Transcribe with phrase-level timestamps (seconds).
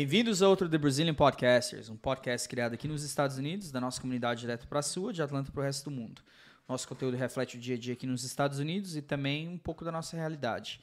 [0.00, 4.00] Bem-vindos a outro The Brazilian Podcasters, um podcast criado aqui nos Estados Unidos, da nossa
[4.00, 6.22] comunidade direto para a sua, de Atlanta para o resto do mundo.
[6.66, 9.84] Nosso conteúdo reflete o dia a dia aqui nos Estados Unidos e também um pouco
[9.84, 10.80] da nossa realidade.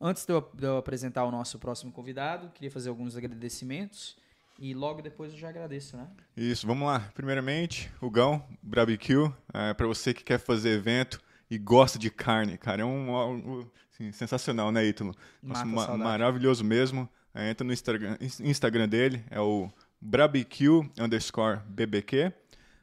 [0.00, 4.16] Antes de eu, de eu apresentar o nosso próximo convidado, queria fazer alguns agradecimentos
[4.58, 6.08] e logo depois eu já agradeço, né?
[6.34, 7.00] Isso, vamos lá.
[7.14, 12.56] Primeiramente, o Gão, Barbecue, é, para você que quer fazer evento e gosta de carne,
[12.56, 15.14] cara, é um, um assim, sensacional, né, Ítalo?
[15.42, 17.06] Nossa, ma maravilhoso mesmo.
[17.34, 19.68] É, entra no Instagram, Instagram dele, é o
[20.00, 22.32] Barbecue underscore BBQ.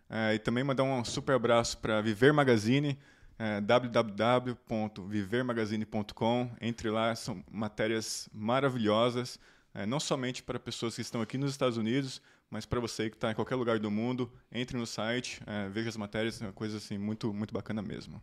[0.10, 3.00] É, e também mandar um super abraço para Viver Magazine,
[3.40, 6.52] é, www.vivermagazine.com.
[6.60, 9.40] Entre lá, são matérias maravilhosas,
[9.74, 13.16] é, não somente para pessoas que estão aqui nos Estados Unidos, mas para você que
[13.16, 16.52] está em qualquer lugar do mundo, entre no site, é, veja as matérias, é uma
[16.52, 18.22] coisa assim muito, muito bacana mesmo.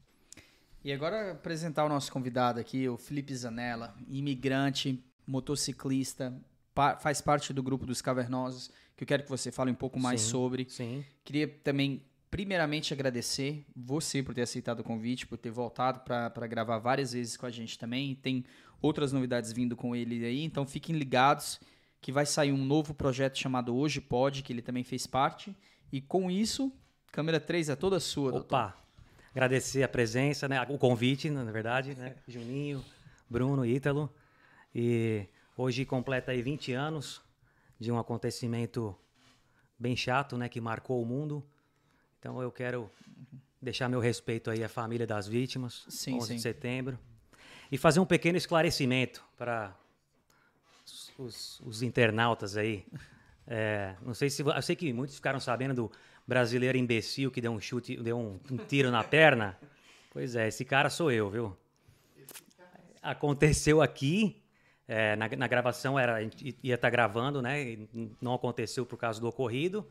[0.84, 6.34] E agora apresentar o nosso convidado aqui, o Felipe Zanella, imigrante, motociclista,
[6.74, 10.00] pa faz parte do grupo dos Cavernosos, que eu quero que você fale um pouco
[10.00, 10.66] mais sim, sobre.
[10.68, 11.04] Sim.
[11.22, 16.78] Queria também, primeiramente, agradecer você por ter aceitado o convite, por ter voltado para gravar
[16.78, 18.14] várias vezes com a gente também.
[18.14, 18.44] Tem
[18.80, 21.60] outras novidades vindo com ele aí, então fiquem ligados
[22.00, 25.54] que vai sair um novo projeto chamado Hoje Pode, que ele também fez parte.
[25.92, 26.72] E com isso,
[27.12, 28.38] câmera 3 é toda sua, Opa!
[28.38, 28.74] doutor.
[29.32, 30.60] Agradecer a presença, né?
[30.68, 32.14] o convite, na verdade, né?
[32.26, 32.84] Juninho,
[33.28, 34.12] Bruno, Ítalo.
[34.74, 37.22] E hoje completa aí 20 anos
[37.78, 38.96] de um acontecimento
[39.78, 41.44] bem chato, né, que marcou o mundo.
[42.18, 42.90] Então eu quero
[43.60, 46.34] deixar meu respeito aí à família das vítimas, sim, 11 sim.
[46.36, 46.98] de setembro,
[47.70, 49.76] e fazer um pequeno esclarecimento para
[51.18, 52.86] os, os, internautas aí.
[53.50, 55.92] É, não sei se eu sei que muitos ficaram sabendo do
[56.26, 59.58] brasileiro imbecil que deu um chute, deu um, um tiro na perna.
[60.10, 61.56] Pois é, esse cara sou eu, viu?
[63.00, 64.42] Aconteceu aqui
[64.88, 67.76] é, na, na, gravação era, ia estar tá gravando, né?
[68.22, 69.86] não aconteceu por causa do ocorrido.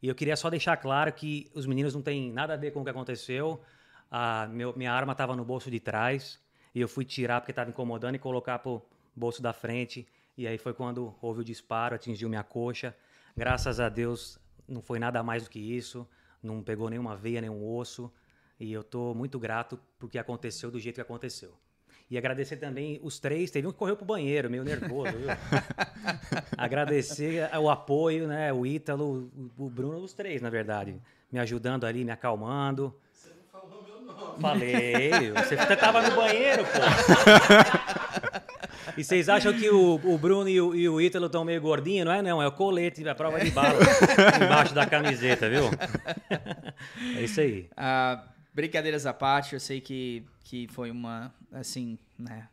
[0.00, 2.80] E eu queria só deixar claro que os meninos não têm nada a ver com
[2.80, 3.60] o que aconteceu.
[4.08, 6.40] A meu, minha arma estava no bolso de trás
[6.72, 8.80] e eu fui tirar porque estava incomodando e colocar pro
[9.16, 10.06] bolso da frente.
[10.38, 12.96] E aí foi quando houve o disparo, atingiu minha coxa.
[13.36, 16.08] Graças a Deus não foi nada mais do que isso.
[16.40, 18.10] Não pegou nenhuma veia, nenhum osso.
[18.60, 21.52] E eu estou muito grato porque aconteceu do jeito que aconteceu.
[22.10, 23.52] E agradecer também os três.
[23.52, 25.28] Teve um que correu pro banheiro, meio nervoso, viu?
[26.58, 28.52] agradecer o apoio, né?
[28.52, 30.96] O Ítalo, o Bruno, os três, na verdade.
[31.30, 32.92] Me ajudando ali, me acalmando.
[33.12, 34.40] Você não falou meu nome.
[34.40, 35.32] Falei.
[35.32, 36.80] Você tava no banheiro, pô.
[38.96, 42.04] E vocês acham que o, o Bruno e o, e o Ítalo estão meio gordinhos?
[42.04, 43.78] Não é não, é o colete, a prova de bala
[44.44, 45.70] embaixo da camiseta, viu?
[47.16, 47.68] É isso aí.
[47.76, 48.24] Ah,
[48.60, 52.46] brincadeiras à parte, eu sei que, que foi uma, assim, né,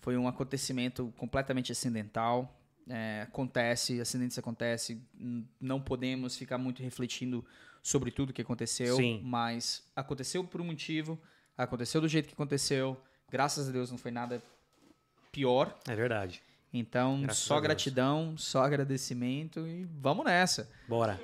[0.00, 2.54] foi um acontecimento completamente acidental.
[2.88, 5.02] É, acontece, acidentes acontecem,
[5.60, 7.44] não podemos ficar muito refletindo
[7.82, 9.20] sobre tudo que aconteceu, Sim.
[9.22, 11.20] mas aconteceu por um motivo,
[11.56, 12.96] aconteceu do jeito que aconteceu,
[13.30, 14.42] graças a Deus não foi nada
[15.30, 15.78] pior.
[15.86, 16.42] É verdade.
[16.72, 20.68] Então, Graças só gratidão, só agradecimento e vamos nessa.
[20.86, 21.18] Bora.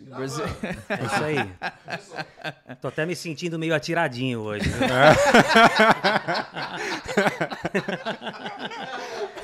[0.00, 0.44] Brasil-
[0.88, 1.36] É isso aí.
[2.80, 4.64] Tô até me sentindo meio atiradinho hoje.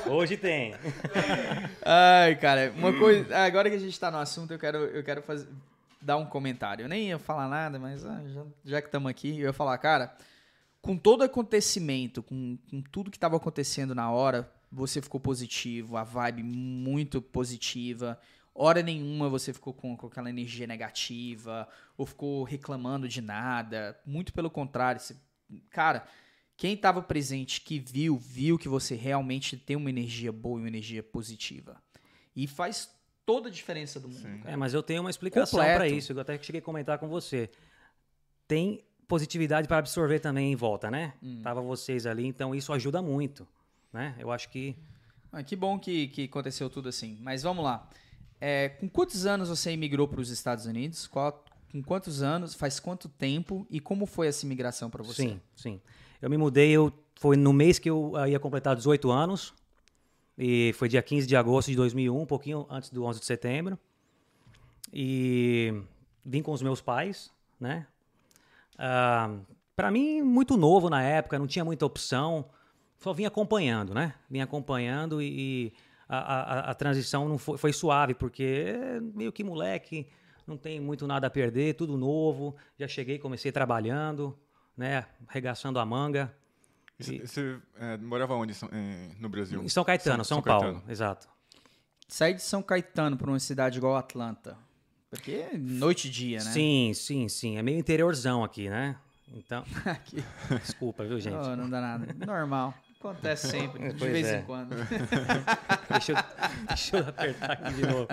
[0.07, 0.73] Hoje tem.
[1.83, 3.35] Ai, cara, uma coisa.
[3.37, 5.47] Agora que a gente tá no assunto, eu quero, eu quero fazer,
[6.01, 6.83] dar um comentário.
[6.85, 9.77] Eu nem ia falar nada, mas ah, já, já que estamos aqui, eu ia falar,
[9.77, 10.15] cara,
[10.81, 16.03] com todo acontecimento, com, com tudo que estava acontecendo na hora, você ficou positivo, a
[16.03, 18.19] vibe muito positiva.
[18.53, 21.67] Hora nenhuma você ficou com, com aquela energia negativa,
[21.97, 23.97] ou ficou reclamando de nada.
[24.05, 24.99] Muito pelo contrário.
[24.99, 25.15] Você,
[25.69, 26.05] cara,
[26.57, 30.67] quem estava presente que viu, viu que você realmente tem uma energia boa e uma
[30.67, 31.81] energia positiva.
[32.35, 32.89] E faz
[33.25, 34.41] toda a diferença do mundo.
[34.45, 36.11] É, mas eu tenho uma explicação para isso.
[36.11, 37.49] Eu até cheguei a comentar com você.
[38.47, 41.13] Tem positividade para absorver também em volta, né?
[41.21, 41.41] Hum.
[41.41, 43.47] Tava vocês ali, então isso ajuda muito,
[43.95, 44.15] né?
[44.19, 44.75] Eu acho que
[45.31, 47.17] Ah, que bom que, que aconteceu tudo assim.
[47.21, 47.89] Mas vamos lá.
[48.39, 51.07] É, com quantos anos você imigrou para os Estados Unidos?
[51.07, 52.53] Qual- com quantos anos?
[52.53, 53.65] Faz quanto tempo?
[53.69, 55.23] E como foi essa imigração para você?
[55.23, 55.81] sim, sim.
[56.21, 59.53] Eu me mudei, eu foi no mês que eu ah, ia completar 18 anos.
[60.37, 63.77] E foi dia 15 de agosto de 2001, um pouquinho antes do 11 de setembro.
[64.93, 65.73] E
[66.25, 67.87] vim com os meus pais, né?
[68.77, 69.37] Ah,
[69.75, 72.45] para mim, muito novo na época, não tinha muita opção.
[73.05, 74.15] Só vim acompanhando, né?
[74.27, 75.27] Vim acompanhando e,
[75.67, 75.73] e
[76.09, 80.07] a, a- a transição não foi, foi suave, porque é meio que moleque,
[80.47, 82.55] não tem muito nada a perder, tudo novo.
[82.79, 84.35] Já cheguei, comecei trabalhando,
[84.75, 85.05] né?
[85.27, 86.35] Arregaçando a manga.
[86.99, 88.69] E Você é, morava onde São-
[89.19, 89.61] no Brasil?
[89.63, 91.27] Em São Caetano, São, Paulo, exato.
[92.07, 94.57] sair de São Caetano para uma cidade igual Atlanta?
[95.11, 96.49] Porque é noite e dia, né?
[96.49, 97.55] Sim, sim, sim.
[97.59, 98.95] É meio interiorzão aqui, né?
[99.31, 99.63] Então.
[99.85, 100.23] Aqui.
[100.59, 101.35] Desculpa, viu, gente?
[101.35, 102.15] Oh, não dá nada.
[102.25, 102.73] Normal.
[103.09, 104.39] Acontece sempre, de Pois vez é.
[104.39, 104.75] em quando.
[105.91, 106.17] deixa, eu,
[106.67, 108.07] deixa eu apertar aqui de novo.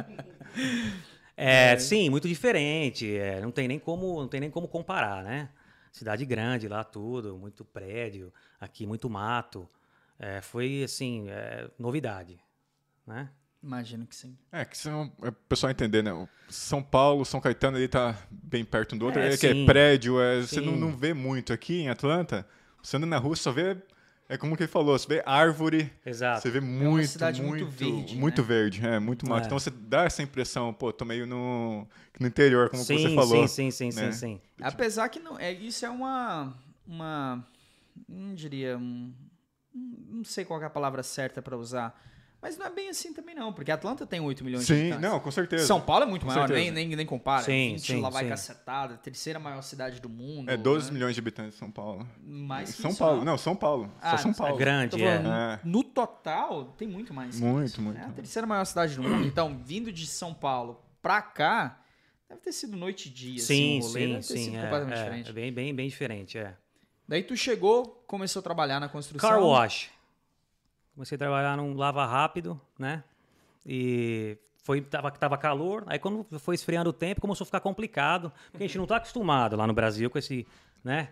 [1.37, 3.17] É, sim, muito diferente.
[3.17, 5.49] é, não tem nem como, não tem nem como comparar, né?
[5.91, 9.69] Cidade grande lá tudo, muito prédio, aqui muito mato.
[10.19, 12.39] É, foi assim, é, novidade,
[13.07, 13.31] né?
[13.63, 14.37] Imagino que sim.
[14.51, 16.11] É, que são, é, o pessoal entender, né?
[16.49, 19.21] São Paulo, São Caetano, ele tá bem perto um do outro.
[19.21, 21.53] É, É, que é prédio, é, você não, não vê muito.
[21.53, 22.47] Aqui em Atlanta,
[22.83, 23.77] você anda na rua, só vê.
[24.29, 26.41] É como que ele falou, você vê árvore, Exato.
[26.41, 28.49] você vê muito, cidade muito muito, verde, muito né?
[28.49, 29.43] verde, é, muito mato.
[29.43, 29.47] É.
[29.47, 31.87] Então você dá essa impressão, pô, tô meio no,
[32.19, 33.47] no interior, como sim, você falou.
[33.47, 34.13] sim, sim, sim, né?
[34.13, 34.41] sim, sim.
[34.61, 36.55] Apesar que não, é, isso é uma,
[36.87, 37.47] uma,
[38.09, 39.13] não diria, um,
[39.75, 42.01] não sei qual é a palavra certa para usar,
[42.43, 45.11] mas não é bem assim também não, porque Atlanta tem 8 milhões de Sim, habitantes.
[45.11, 45.65] não, com certeza.
[45.65, 46.87] São Paulo é muito Com maior, nem, certeza.
[46.89, 47.45] nem, nem compara.
[47.45, 48.31] Sim, 20 sim, lá vai sim.
[48.31, 50.51] cacetada, terceira maior cidade do mundo.
[50.51, 50.95] É 12 né?
[50.95, 52.05] milhões de habitantes São Paulo.
[52.21, 53.91] Mais que São isso, Paulo, não, São Paulo.
[54.01, 54.57] Ah, só São Paulo.
[54.57, 55.19] É grande, é.
[55.21, 55.61] falando, É.
[55.65, 57.39] No total, tem muito mais.
[57.39, 57.81] Muito, isso.
[57.81, 58.01] muito.
[58.01, 59.25] É a terceira maior cidade do mundo.
[59.25, 61.81] Então, vindo de São Paulo pra cá,
[62.29, 63.39] deve ter sido noite e dia.
[63.39, 64.45] Sim, assim, o rolê sim, deve ter sim.
[64.45, 65.31] sido É, completamente é, diferente.
[65.31, 66.57] é bem, bem, bem diferente, é.
[67.07, 69.29] Daí tu chegou, começou a trabalhar na construção.
[69.29, 69.91] Car wash.
[70.95, 73.03] Comecei a trabalhar num lava rápido, né?
[73.65, 75.85] E foi tava, tava calor.
[75.87, 78.97] Aí quando foi esfriando o tempo, começou a ficar complicado, porque a gente não tá
[78.97, 80.47] acostumado lá no Brasil com esse,
[80.85, 81.11] né?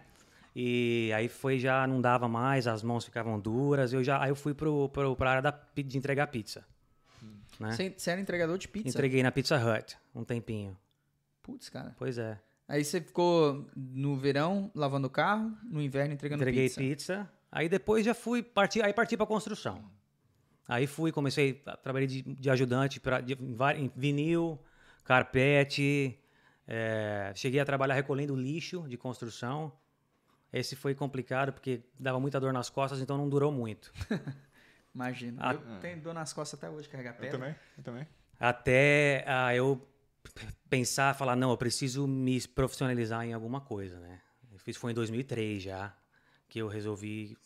[0.54, 3.92] E aí foi já não dava mais, as mãos ficavam duras.
[3.92, 6.64] Eu já aí eu fui pro, pro pra área da, de entregar pizza.
[7.58, 7.72] Né?
[7.72, 8.88] Você, você era entregador de pizza?
[8.88, 10.76] Entreguei na Pizza Hut um tempinho.
[11.42, 11.94] Putz, cara.
[11.98, 12.40] Pois é.
[12.66, 16.80] Aí você ficou no verão lavando o carro, no inverno entregando Entreguei pizza.
[16.80, 17.32] pizza.
[17.52, 19.91] Aí depois já fui partir, aí parti para construção.
[20.69, 23.32] Aí fui, comecei, a- trabalhei de, de ajudante pra, de,
[23.76, 24.58] em vinil,
[25.05, 26.17] carpete.
[26.67, 29.73] é, cheguei a trabalhar recolhendo lixo de construção.
[30.52, 33.93] Esse foi complicado porque dava muita dor nas costas, então não durou muito.
[34.94, 35.37] Imagina.
[35.41, 35.52] Ah.
[35.55, 37.38] Eu tenho dor nas costas até hoje, carregar Eu pedra.
[37.38, 38.06] também, eu também.
[38.38, 39.87] Até ah, eu
[40.69, 44.20] pensar, falar, não, eu preciso me profissionalizar em alguma coisa, né?
[44.67, 45.93] Isso foi em 2003 já,
[46.50, 47.38] que eu resolvi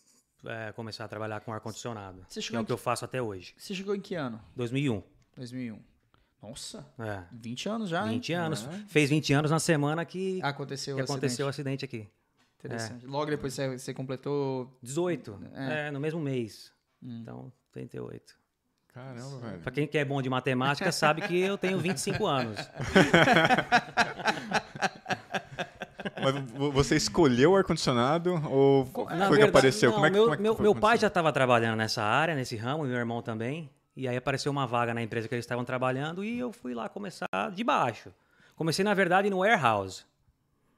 [0.46, 2.26] é, começar a trabalhar com ar-condicionado.
[2.28, 3.54] Que é o que eu faço até hoje.
[3.56, 4.40] Você chegou em que ano?
[4.56, 5.02] 2001.
[5.36, 5.80] 2001.
[6.42, 7.22] Nossa, É.
[7.32, 8.36] 20 anos já, 20 hein?
[8.36, 8.68] anos.
[8.88, 11.84] Fez 20 anos na semana que, Aconteceu que o aconteceu o acidente.
[11.84, 12.10] acidente aqui.
[12.58, 13.06] Interessante.
[13.06, 14.74] Logo depois você, você completou...
[14.82, 15.38] 18.
[15.54, 15.88] É.
[15.88, 16.72] É, no mesmo mês.
[17.02, 17.20] Hum.
[17.22, 18.34] Então, 38.
[18.88, 19.60] Caramba, velho.
[19.60, 22.58] Pra quem que é bom de matemática, sabe que eu tenho 25 anos.
[26.24, 29.90] Mas vo- você escolheu o ar-condicionado ou foi Na que verdade, apareceu?
[29.90, 31.76] não, como é que, meu, como é que meu, foi meu pai já estava trabalhando
[31.76, 33.70] nessa área, nesse ramo, e meu irmão também.
[33.96, 36.88] E aí apareceu uma vaga na empresa que eles estavam trabalhando e eu fui lá
[36.88, 38.10] começar de baixo.
[38.56, 40.04] Comecei, na verdade, no warehouse.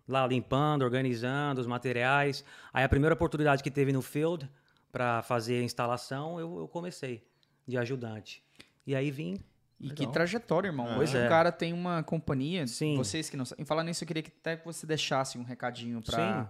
[0.08, 2.44] Lá limpando, organizando os materiais.
[2.72, 4.48] Aí a primeira oportunidade que teve no field
[4.92, 7.26] para fazer a instalação, eu, eu comecei
[7.66, 8.42] de ajudante.
[8.86, 9.36] E aí vim.
[9.78, 10.12] E que Legal.
[10.12, 10.86] trajetória, irmão.
[10.86, 10.90] Ah.
[10.98, 11.28] Hoje Pois o é.
[11.28, 12.66] cara tem uma companhia.
[12.66, 12.96] Sim.
[12.96, 13.64] Vocês que não sabem.
[13.66, 16.48] Falar nisso, eu queria que até que você deixasse um recadinho pra Sim.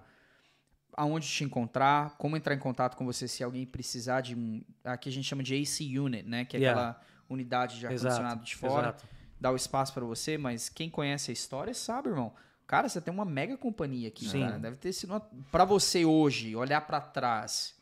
[0.96, 4.62] aonde te encontrar, como entrar em contato com você se alguém precisar de um.
[4.84, 6.44] Aqui a gente chama de AC Unit, né?
[6.44, 6.80] Que é Yeah.
[6.80, 8.88] aquela unidade de ar-condicionado de fora.
[8.88, 9.06] exato.
[9.40, 12.32] Dá o espaço pra você, mas quem conhece a história sabe, irmão.
[12.66, 14.40] Cara, você tem uma mega companhia aqui, Sim.
[14.40, 14.58] cara.
[14.58, 15.20] Deve ter sido uma...
[15.52, 17.75] para você hoje olhar pra trás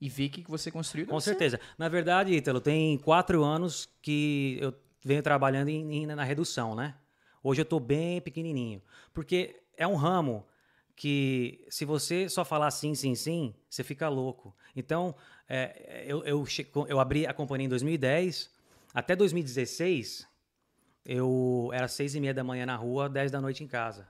[0.00, 1.06] e ver o que você construiu.
[1.06, 1.58] Com certeza.
[1.76, 4.72] Na verdade, Ítalo, tem quatro anos que eu
[5.04, 6.94] venho trabalhando em- em- na redução, né?
[7.42, 8.82] Hoje eu estou bem pequenininho.
[9.12, 10.46] Porque é um ramo
[10.94, 14.54] que, se você só falar sim, sim, sim, você fica louco.
[14.74, 15.14] Então,
[15.48, 18.50] é, eu, eu, che- eu abri a companhia em 2010.
[18.92, 20.26] Até 2016,
[21.04, 24.08] eu era seis e meia da manhã na rua, 10 da noite em casa.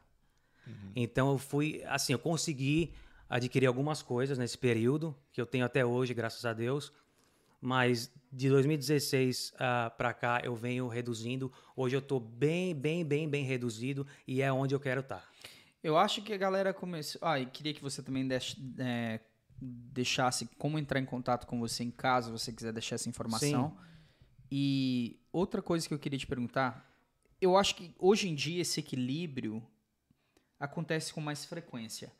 [0.95, 2.93] Então eu fui, assim, eu consegui
[3.29, 6.93] adquirir algumas coisas nesse período, que eu tenho até hoje, graças a Deus.
[7.61, 9.53] Mas de 2016
[9.97, 11.53] para cá eu venho reduzindo.
[11.75, 15.29] Hoje eu estou bem, bem, bem, bem reduzido e é onde eu quero estar.
[15.83, 17.21] Eu acho que a galera começou.
[17.23, 19.21] Ah, e queria que você também deix- é,
[19.61, 23.77] deixasse como entrar em contato com você em caso você quiser deixar essa informação.
[24.51, 26.89] E outra coisa que eu queria te perguntar,
[27.41, 29.63] eu acho que hoje em dia esse equilíbrio
[30.61, 32.13] acontece com mais frequência.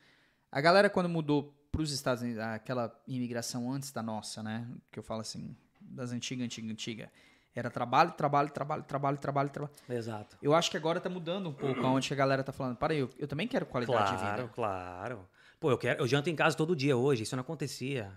[0.51, 4.67] A galera quando mudou para os Estados Unidos, aquela imigração antes da nossa, né?
[4.91, 7.13] Que eu falo assim, das antigas, antiga, antiga,
[7.55, 9.75] era trabalho, trabalho, trabalho, trabalho, trabalho, trabalho.
[9.89, 10.37] Exato.
[10.43, 12.77] Eu acho que agora tá mudando um pouco aonde a galera tá falando.
[12.77, 14.53] Para aí, eu, eu também quero qualidade de Claro, vida.
[14.55, 15.29] claro.
[15.61, 18.13] Pô, eu, quero, eu janto em casa todo dia hoje, isso não acontecia.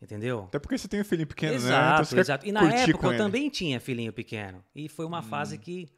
[0.00, 0.44] Entendeu?
[0.44, 1.92] Até porque você tem um filhinho pequeno, exato, né?
[1.92, 2.46] Então você exato.
[2.46, 3.18] E na época eu ele.
[3.18, 4.64] também tinha filhinho pequeno.
[4.74, 5.22] E foi uma hum.
[5.22, 5.88] fase que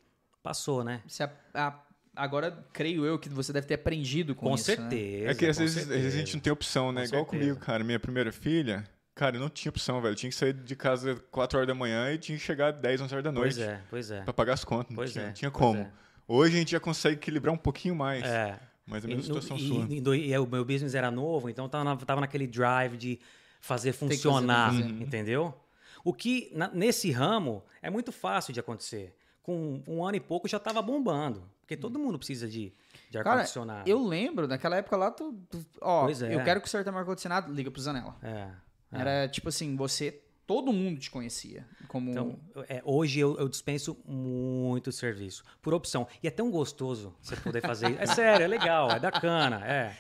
[0.43, 1.03] passou, né?
[1.07, 1.81] Você, a, a,
[2.21, 4.65] agora, creio eu que você deve ter aprendido com, com isso.
[4.65, 5.25] Com certeza.
[5.25, 5.31] Né?
[5.31, 7.03] É que às vezes, às vezes, a gente não tem opção, né?
[7.03, 7.45] Com Igual certeza.
[7.45, 7.83] comigo, cara.
[7.83, 8.85] Minha primeira filha,
[9.15, 10.13] cara, eu não tinha opção, velho.
[10.13, 13.01] Eu tinha que sair de casa 4 horas da manhã e tinha que chegar 10,
[13.03, 13.55] 11 horas da noite.
[13.57, 14.21] Pois é, pois é.
[14.23, 14.95] Pra pagar as contas.
[14.95, 15.27] Pois não tinha, é.
[15.27, 15.81] Não tinha como.
[15.81, 15.91] É.
[16.29, 18.25] Hoje a gente já consegue equilibrar um pouquinho mais.
[18.25, 18.59] É.
[18.87, 19.87] Mas é a mesma situação e, sua.
[19.89, 23.21] E, e, e, o meu business era novo, então tava, tava naquele drive de
[23.61, 25.55] fazer funcionar, fazer entendeu?
[26.03, 29.15] O que na, nesse ramo é muito fácil de acontecer.
[29.43, 32.73] Com um ano e pouco já estava bombando, porque todo mundo precisa de,
[33.09, 33.89] de ar-condicionado.
[33.89, 36.35] Eu lembro, naquela época lá, tu, tu ó, é.
[36.35, 38.17] eu quero que o senhor tenha ar-condicionado, liga pro Zanella.
[38.21, 38.49] É,
[38.91, 39.01] é.
[39.01, 41.65] Era tipo assim, você todo mundo te conhecia.
[41.87, 42.11] Como...
[42.11, 46.09] Então, é, hoje eu, eu, dispenso muito serviço, por opção.
[46.21, 48.03] E é tão gostoso você poder fazer isso.
[48.03, 49.97] É sério, é legal, é bacana, é.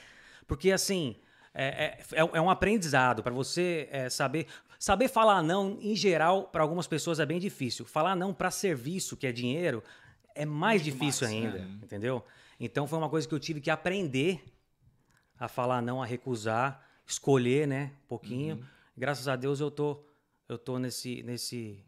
[0.48, 1.14] Porque assim,
[1.54, 4.48] é, é, é um aprendizado para você é, saber.
[4.76, 7.84] Saber falar não, em geral, para algumas pessoas é bem difícil.
[7.84, 9.84] Falar não para serviço, que é dinheiro,
[10.40, 11.85] é mais Muito difícil mais, ainda, é.
[11.85, 12.25] entendeu?
[12.59, 14.42] Então foi uma coisa que eu tive que aprender
[15.38, 18.56] a falar não, a recusar, escolher, né, um pouquinho.
[18.56, 18.64] Uhum.
[18.97, 20.02] Graças a Deus eu tô
[20.49, 21.85] eu tô nesse, nesse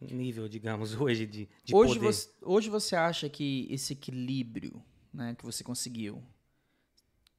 [0.00, 2.06] nível, digamos, hoje de, de hoje poder.
[2.06, 6.22] Você, hoje você acha que esse equilíbrio né, que você conseguiu,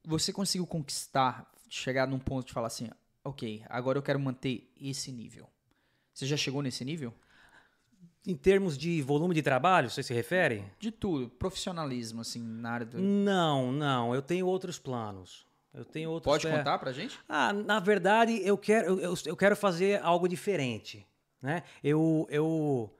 [0.03, 2.89] você conseguiu conquistar, chegar num ponto de falar assim,
[3.23, 5.47] ok, agora eu quero manter esse nível.
[6.13, 7.13] Você já chegou nesse nível?
[8.25, 10.63] Em termos de volume de trabalho, você se refere?
[10.79, 12.97] De tudo, profissionalismo, assim, na área do...
[12.97, 15.45] Não, não, eu tenho outros planos.
[15.73, 16.31] Eu tenho outros.
[16.31, 16.57] Pode é...
[16.57, 17.19] contar pra gente?
[17.27, 21.05] Ah, na verdade, eu quero, eu, eu quero fazer algo diferente.
[21.41, 21.63] Né?
[21.83, 22.93] Eu, eu,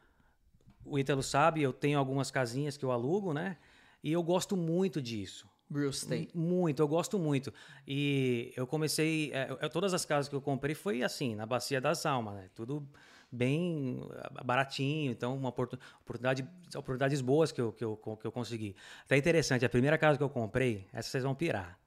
[0.84, 3.58] o Ítalo sabe, eu tenho algumas casinhas que eu alugo, né?
[4.04, 5.48] E eu gosto muito disso.
[5.72, 6.30] Real estate.
[6.36, 7.54] Muito, eu gosto muito.
[7.88, 9.32] E eu comecei.
[9.34, 12.50] É, todas as casas que eu comprei foi assim, na Bacia das Almas, né?
[12.54, 12.88] Tudo
[13.34, 14.00] bem
[14.46, 18.76] baratinho, então uma oportunidade, oportunidades boas que eu, que, eu, que eu consegui.
[19.04, 21.80] Até interessante, a primeira casa que eu comprei, essa vocês vão pirar.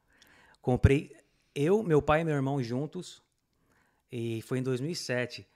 [0.60, 1.14] Comprei
[1.54, 3.22] eu, meu pai e meu irmão juntos.
[4.10, 5.46] E foi em 2007.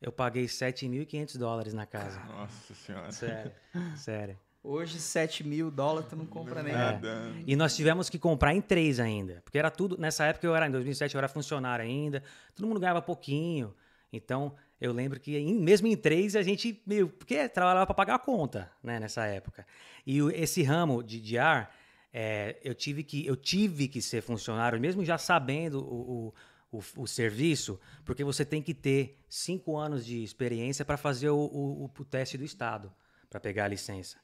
[0.00, 2.20] Eu paguei 7.500 dólares na casa.
[2.20, 3.10] Nossa senhora.
[3.10, 3.52] Sério,
[3.96, 4.38] sério.
[4.62, 7.08] Hoje, 7 mil dólares tu não compra nem nada.
[7.08, 7.42] É.
[7.46, 9.40] E nós tivemos que comprar em três ainda.
[9.44, 9.96] Porque era tudo.
[9.98, 12.22] Nessa época eu era, em 2007, eu era funcionário ainda.
[12.54, 13.74] Todo mundo ganhava pouquinho.
[14.12, 17.08] Então, eu lembro que em, mesmo em três a gente meio.
[17.08, 19.66] Porque trabalhava para pagar a conta, né, nessa época.
[20.06, 21.74] E esse ramo de, de ar
[22.12, 26.32] é, eu, tive que, eu tive que ser funcionário, mesmo já sabendo o,
[26.72, 31.30] o, o, o serviço, porque você tem que ter cinco anos de experiência para fazer
[31.30, 32.92] o, o, teste do Estado,
[33.28, 34.18] para pegar a licença.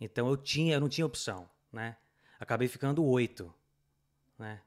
[0.00, 1.96] Então eu tinha, eu não tinha opção, né?
[2.38, 3.52] Acabei ficando oito,
[4.38, 4.60] né?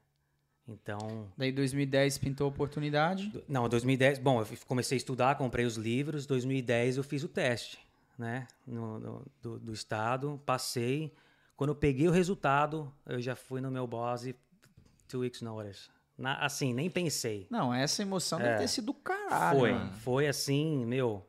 [0.68, 1.30] Então.
[1.36, 3.30] Daí 2010 pintou a oportunidade?
[3.48, 4.18] Não, 2010.
[4.18, 6.26] Bom, eu comecei a estudar, comprei os livros.
[6.26, 7.78] 2010 eu fiz o teste,
[8.18, 8.46] né?
[8.66, 11.12] No, no do, do estado, passei.
[11.56, 14.34] Quando eu peguei o resultado, eu já fui no meu boss e
[15.06, 15.88] two weeks notice.
[16.16, 17.46] Na, assim, nem pensei.
[17.50, 19.58] Não, essa emoção é, deve ter sido do caralho.
[19.58, 19.92] Foi, mano.
[19.92, 21.26] foi assim, meu,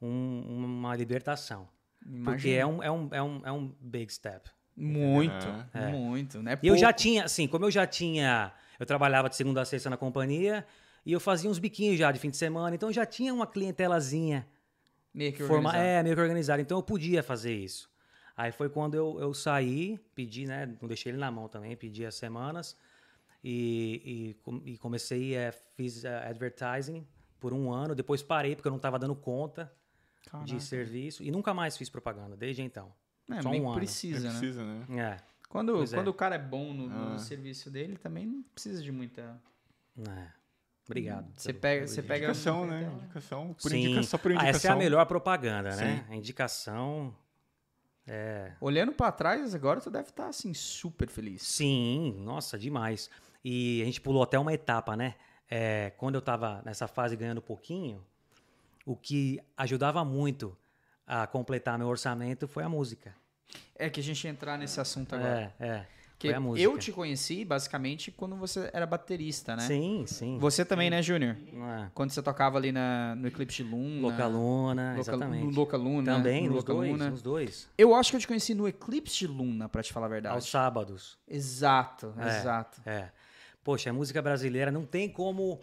[0.00, 1.68] um, uma libertação.
[2.04, 2.24] Imagina.
[2.24, 4.48] Porque é um, é, um, é, um, é um big step.
[4.76, 5.88] Muito, é.
[5.88, 6.56] muito, né?
[6.62, 8.52] E eu já tinha, assim, como eu já tinha.
[8.78, 10.66] Eu trabalhava de segunda a sexta na companhia
[11.04, 13.46] e eu fazia uns biquinhos já de fim de semana, então eu já tinha uma
[13.46, 14.46] clientelazinha.
[15.12, 15.78] Meio que organizada.
[15.78, 16.62] É, meio que organizada.
[16.62, 17.90] Então eu podia fazer isso.
[18.36, 20.66] Aí foi quando eu, eu saí, pedi, né?
[20.80, 22.76] Não deixei ele na mão também, pedi as semanas.
[23.42, 27.06] E, e, e comecei, é, fiz uh, advertising
[27.40, 27.94] por um ano.
[27.94, 29.72] Depois parei porque eu não estava dando conta
[30.30, 30.46] Caraca.
[30.48, 31.22] de serviço.
[31.22, 32.92] E nunca mais fiz propaganda, desde então.
[33.30, 33.74] É, Só um ano.
[33.74, 34.38] precisa, né?
[34.38, 34.86] Precisa, né?
[34.90, 35.16] É.
[35.48, 36.10] Quando, quando é.
[36.10, 37.18] o cara é bom no, no ah.
[37.18, 39.40] serviço dele, também não precisa de muita.
[40.06, 40.26] É.
[40.84, 41.26] Obrigado.
[41.36, 42.90] Você pega, você pega indicação, né?
[42.94, 43.84] Indicação por Sim.
[43.84, 44.54] indicação por indicação.
[44.54, 46.04] Ah, essa é a melhor propaganda, né?
[46.06, 46.12] Sim.
[46.12, 47.14] A indicação
[48.08, 48.52] é.
[48.58, 51.42] Olhando para trás, agora tu deve estar tá, assim super feliz.
[51.42, 53.10] Sim, nossa, demais.
[53.44, 55.14] E a gente pulou até uma etapa, né?
[55.50, 58.02] É, quando eu estava nessa fase ganhando pouquinho,
[58.86, 60.56] o que ajudava muito
[61.06, 63.14] a completar meu orçamento foi a música.
[63.76, 65.52] É que a gente ia entrar nesse assunto agora.
[65.58, 65.86] É, é.
[66.18, 69.62] Que eu te conheci basicamente quando você era baterista, né?
[69.62, 70.36] Sim, sim.
[70.40, 71.36] Você também, né, Júnior?
[71.36, 71.90] É.
[71.94, 74.08] Quando você tocava ali na, no Eclipse de Luna.
[74.08, 75.44] Localuna, Loca, exatamente.
[75.44, 76.16] No Localuna.
[76.16, 77.70] Também, no nos dois, nos dois.
[77.78, 80.34] Eu acho que eu te conheci no Eclipse de Luna, pra te falar a verdade.
[80.34, 81.16] Aos sábados.
[81.28, 82.80] Exato, é, exato.
[82.84, 83.10] É.
[83.62, 85.60] Poxa, a música brasileira não tem como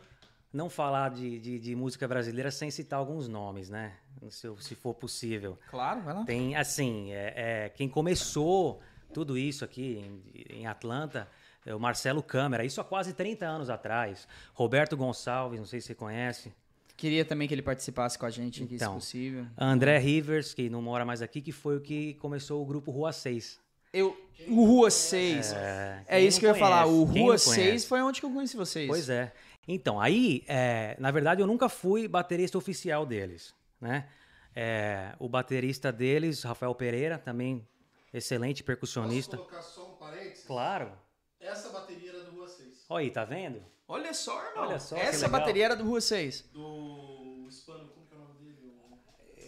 [0.56, 3.94] não falar de, de, de, música brasileira sem citar alguns nomes, né?
[4.30, 5.60] Se, se for possível.
[5.70, 6.24] Claro, vai lá.
[6.24, 7.34] Tem, assim, é,
[7.66, 8.82] é quem começou
[9.14, 10.02] tudo isso aqui
[10.50, 11.28] em, em Atlanta
[11.66, 14.28] É o Marcelo Câmara, isso há quase 30 anos atrás.
[14.54, 16.54] Roberto Gonçalves, não sei se você conhece.
[16.96, 19.46] Queria também que ele participasse com a gente aqui, então, se possível.
[19.58, 23.12] André Rivers, que não mora mais aqui, que foi o que começou o grupo Rua
[23.12, 23.60] 6.
[23.92, 25.54] Eu, o Rua 6.
[25.54, 26.86] É, é isso que eu ia falar.
[26.86, 28.88] O Rua 6 foi onde que eu conheci vocês.
[28.88, 29.34] Pois é.
[29.68, 34.08] Então, aí, é, na verdade, eu nunca fui baterista oficial deles, né?
[34.56, 37.68] É, o baterista deles, Rafael Pereira, também
[38.14, 39.38] excelente percussionista.
[39.38, 40.46] Posso colocar só um parênteses?
[40.46, 40.92] Claro.
[41.40, 42.86] Essa bateria era do Rua 6.
[42.90, 43.62] Olha aí, tá vendo?
[43.88, 44.68] Olha só, irmão.
[44.68, 46.50] Olha só, Essa bateria era do Rua 6.
[46.54, 48.74] Do Hispano, como que é o nome dele?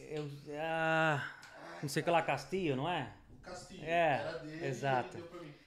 [0.09, 1.23] Eu, ah,
[1.81, 3.13] não sei que lá, Castilho, não é?
[3.41, 3.83] Castilho.
[3.83, 5.17] É, era dele, exato.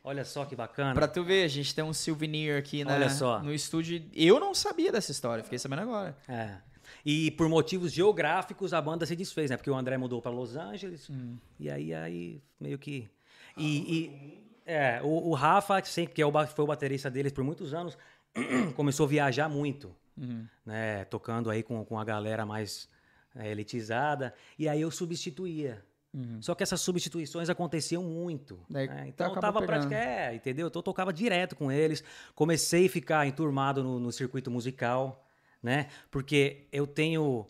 [0.03, 0.95] Olha só que bacana.
[0.95, 3.41] Pra tu ver, a gente tem um souvenir aqui na, Olha só.
[3.41, 4.03] no estúdio.
[4.15, 6.17] Eu não sabia dessa história, fiquei sabendo agora.
[6.27, 6.57] É.
[7.05, 9.57] E por motivos geográficos a banda se desfez, né?
[9.57, 11.09] Porque o André mudou para Los Angeles.
[11.11, 11.37] Hum.
[11.59, 13.09] E aí, aí meio que.
[13.57, 17.45] E, e é, o, o Rafa, sempre, que é o, foi o baterista deles por
[17.45, 17.97] muitos anos,
[18.77, 20.47] começou a viajar muito, uhum.
[20.65, 21.05] né?
[21.05, 22.89] Tocando aí com, com a galera mais
[23.35, 24.35] é, elitizada.
[24.59, 25.85] E aí eu substituía.
[26.13, 26.43] Uhum.
[26.43, 28.59] Só que essas substituições aconteciam muito.
[28.69, 29.05] Daí, né?
[29.09, 29.95] Então eu tava praticando.
[29.95, 30.67] É, entendeu?
[30.67, 32.03] Então eu tocava direto com eles.
[32.35, 35.25] Comecei a ficar enturmado no, no circuito musical,
[35.63, 35.87] né?
[36.11, 37.47] Porque eu tenho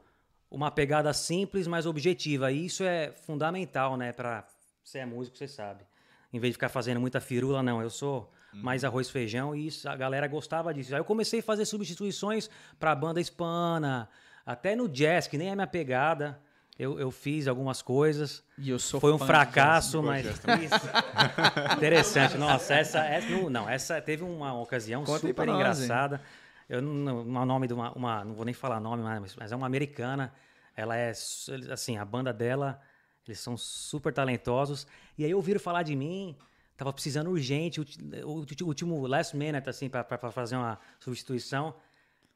[0.50, 2.52] uma pegada simples, mas objetiva.
[2.52, 4.12] E isso é fundamental, né?
[4.12, 4.46] Para
[4.84, 5.84] você é músico, você sabe.
[6.32, 7.80] Em vez de ficar fazendo muita firula, não.
[7.80, 8.62] Eu sou Uhum.
[8.62, 10.92] mais arroz e feijão, e isso, a galera gostava disso.
[10.92, 14.08] Aí eu comecei a fazer substituições para banda hispana,
[14.44, 16.40] até no jazz, que nem é minha pegada.
[16.80, 18.42] Eu, eu fiz algumas coisas.
[18.56, 20.24] E eu sou Foi um fracasso, mas.
[21.76, 22.38] Interessante.
[22.38, 23.00] Nossa, essa.
[23.00, 26.22] essa não, essa teve uma ocasião Conta super engraçada.
[26.66, 28.24] eu não, não, nome de uma, uma.
[28.24, 30.32] Não vou nem falar nome, mas, mas é uma americana.
[30.74, 31.10] Ela é.
[31.10, 32.80] Assim, a banda dela.
[33.28, 34.86] Eles são super talentosos.
[35.18, 36.34] E aí ouviram falar de mim.
[36.78, 37.78] Tava precisando urgente,
[38.24, 41.74] o último last minute, assim, para fazer uma substituição.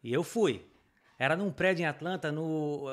[0.02, 0.66] E eu fui.
[1.18, 2.90] Era num prédio em Atlanta, no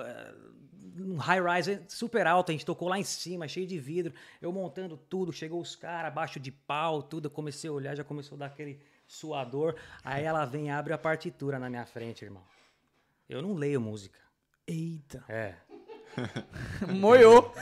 [0.95, 2.51] num high-rise super alto.
[2.51, 4.13] A gente tocou lá em cima, cheio de vidro.
[4.41, 7.25] Eu montando tudo, chegou os caras abaixo de pau, tudo.
[7.25, 9.75] Eu comecei a olhar, já começou a dar aquele suador.
[10.03, 12.43] Aí ela vem e abre a partitura na minha frente, irmão.
[13.29, 14.19] Eu não leio música.
[14.67, 15.23] Eita.
[15.27, 15.55] É.
[16.91, 17.53] Moiou.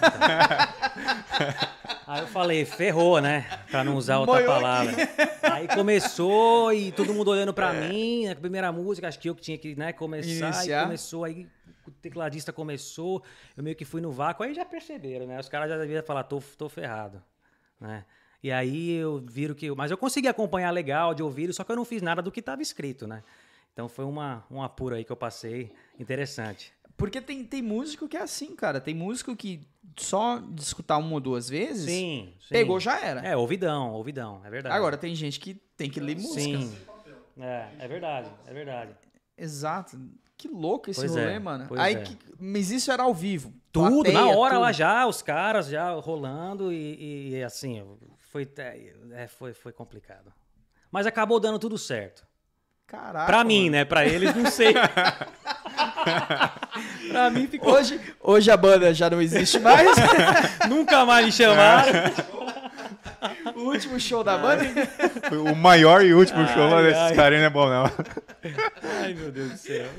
[2.07, 3.45] Aí eu falei, ferrou, né?
[3.69, 5.03] Pra não usar outra Moiou palavra.
[5.03, 5.29] Aqui.
[5.45, 7.87] Aí começou e todo mundo olhando pra é.
[7.87, 10.47] mim, a primeira música, acho que eu que tinha que né, começar.
[10.47, 10.81] Iniciar.
[10.81, 11.47] E começou, aí
[11.89, 13.23] o tecladista começou,
[13.55, 15.39] eu meio que fui no vácuo, aí já perceberam, né?
[15.39, 17.21] Os caras já deviam falar, tô, tô ferrado,
[17.79, 18.05] né?
[18.41, 19.69] E aí eu viro que.
[19.71, 22.39] Mas eu consegui acompanhar legal de ouvido, só que eu não fiz nada do que
[22.39, 23.21] estava escrito, né?
[23.73, 26.73] Então foi uma, um apuro aí que eu passei interessante.
[26.95, 28.81] Porque tem, tem músico que é assim, cara.
[28.81, 29.61] Tem músico que
[29.97, 32.49] só de escutar uma ou duas vezes, sim, sim.
[32.49, 33.21] pegou, já era.
[33.21, 34.75] É, ouvidão, ouvidão, é verdade.
[34.75, 36.59] Agora, tem gente que tem que ler música.
[36.59, 36.77] Sim.
[37.39, 38.93] É, é verdade, é verdade.
[39.37, 39.97] Exato.
[40.39, 41.67] Que louco esse pois rolê, é, mano.
[41.77, 42.01] Aí, é.
[42.01, 43.53] que, mas isso era ao vivo.
[43.73, 44.61] Tudo, plateia, na hora tudo.
[44.61, 47.85] lá já, os caras já rolando e, e assim,
[48.31, 48.49] foi,
[49.11, 50.31] é, foi, foi complicado.
[50.89, 52.25] Mas acabou dando tudo certo.
[52.87, 53.25] Caraca.
[53.25, 53.71] Pra mim, mano.
[53.73, 53.83] né?
[53.83, 54.73] Pra eles, não sei.
[57.11, 57.73] pra mim ficou.
[57.73, 59.89] Hoje, hoje a banda já não existe mais.
[60.69, 61.91] Nunca mais me chamaram.
[63.55, 64.63] o último show da banda.
[65.51, 66.83] O maior e último ai, show ai.
[66.83, 67.83] desses caras não é bom, não.
[69.01, 69.89] Ai, meu Deus do céu.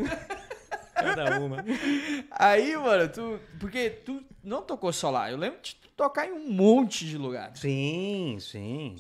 [0.95, 1.65] Cada uma.
[2.31, 3.41] Aí, mano, tu.
[3.59, 5.31] Porque tu não tocou só lá.
[5.31, 7.53] Eu lembro de tocar em um monte de lugar.
[7.57, 8.97] Sim, sim.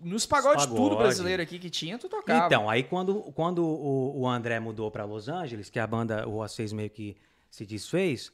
[0.00, 0.80] Nos pagodes pagode.
[0.80, 2.46] tudo brasileiro aqui que tinha, tu tocava.
[2.46, 6.38] Então, aí quando, quando o, o André mudou para Los Angeles, que a banda, o
[6.38, 7.16] A6 meio que
[7.50, 8.32] se desfez,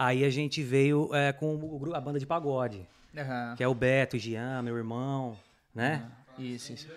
[0.00, 2.86] aí a gente veio é, com o, a banda de pagode.
[3.14, 3.56] Uhum.
[3.56, 5.36] Que é o Beto, o Gian, meu irmão,
[5.74, 6.08] né?
[6.38, 6.44] Uhum.
[6.44, 6.88] Isso, isso.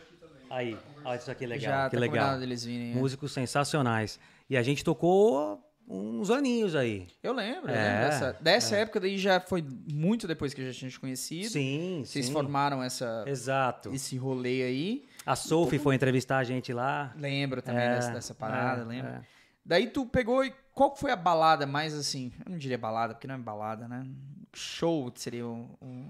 [0.49, 1.71] Aí, olha isso aqui legal.
[1.71, 2.39] Já que tá legal.
[2.39, 2.95] Deles virem, é.
[2.95, 4.19] Músicos sensacionais.
[4.49, 7.07] E a gente tocou uns aninhos aí.
[7.21, 8.81] Eu lembro, é, eu lembro dessa, dessa é.
[8.81, 11.49] época daí já foi muito depois que a gente tinha conhecido.
[11.49, 12.31] Sim, Vocês sim.
[12.31, 13.93] formaram essa Exato.
[13.93, 15.05] esse rolê aí.
[15.25, 17.13] A Sophie foi entrevistar a gente lá.
[17.17, 19.25] Lembro também é, dessa, dessa, parada, é, lembro.
[19.65, 23.27] Daí tu pegou e qual foi a balada mais assim, eu não diria balada, porque
[23.27, 24.05] não é balada, né?
[24.53, 25.43] Show seria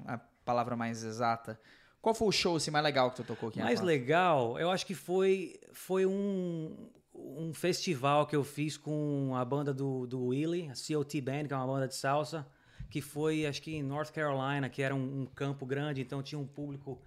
[0.07, 1.59] a palavra mais exata.
[2.01, 3.59] Qual foi o show assim, mais legal que tu tocou aqui?
[3.59, 9.45] Mais legal, eu acho que foi, foi um, um festival que eu fiz com a
[9.45, 12.45] banda do, do Willie, a COT Band, que é uma banda de salsa,
[12.89, 16.37] que foi, acho que em North Carolina, que era um, um campo grande, então tinha
[16.37, 17.01] um público,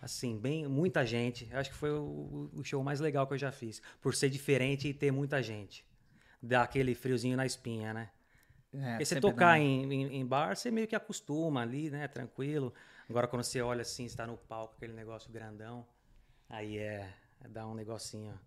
[0.00, 1.48] assim, bem, muita gente.
[1.52, 4.88] Acho que foi o, o, show mais legal que eu já fiz, por ser diferente
[4.88, 5.84] e ter muita gente.
[6.42, 8.10] Dá aquele friozinho na espinha, né?
[8.72, 12.06] É, Porque você tocar em, em, em, bar, você meio que acostuma ali, né?
[12.08, 12.72] Tranquilo.
[13.08, 15.86] Agora, quando você olha assim, está no palco, aquele negócio grandão.
[16.48, 18.38] Aí é, é dar um negocinho.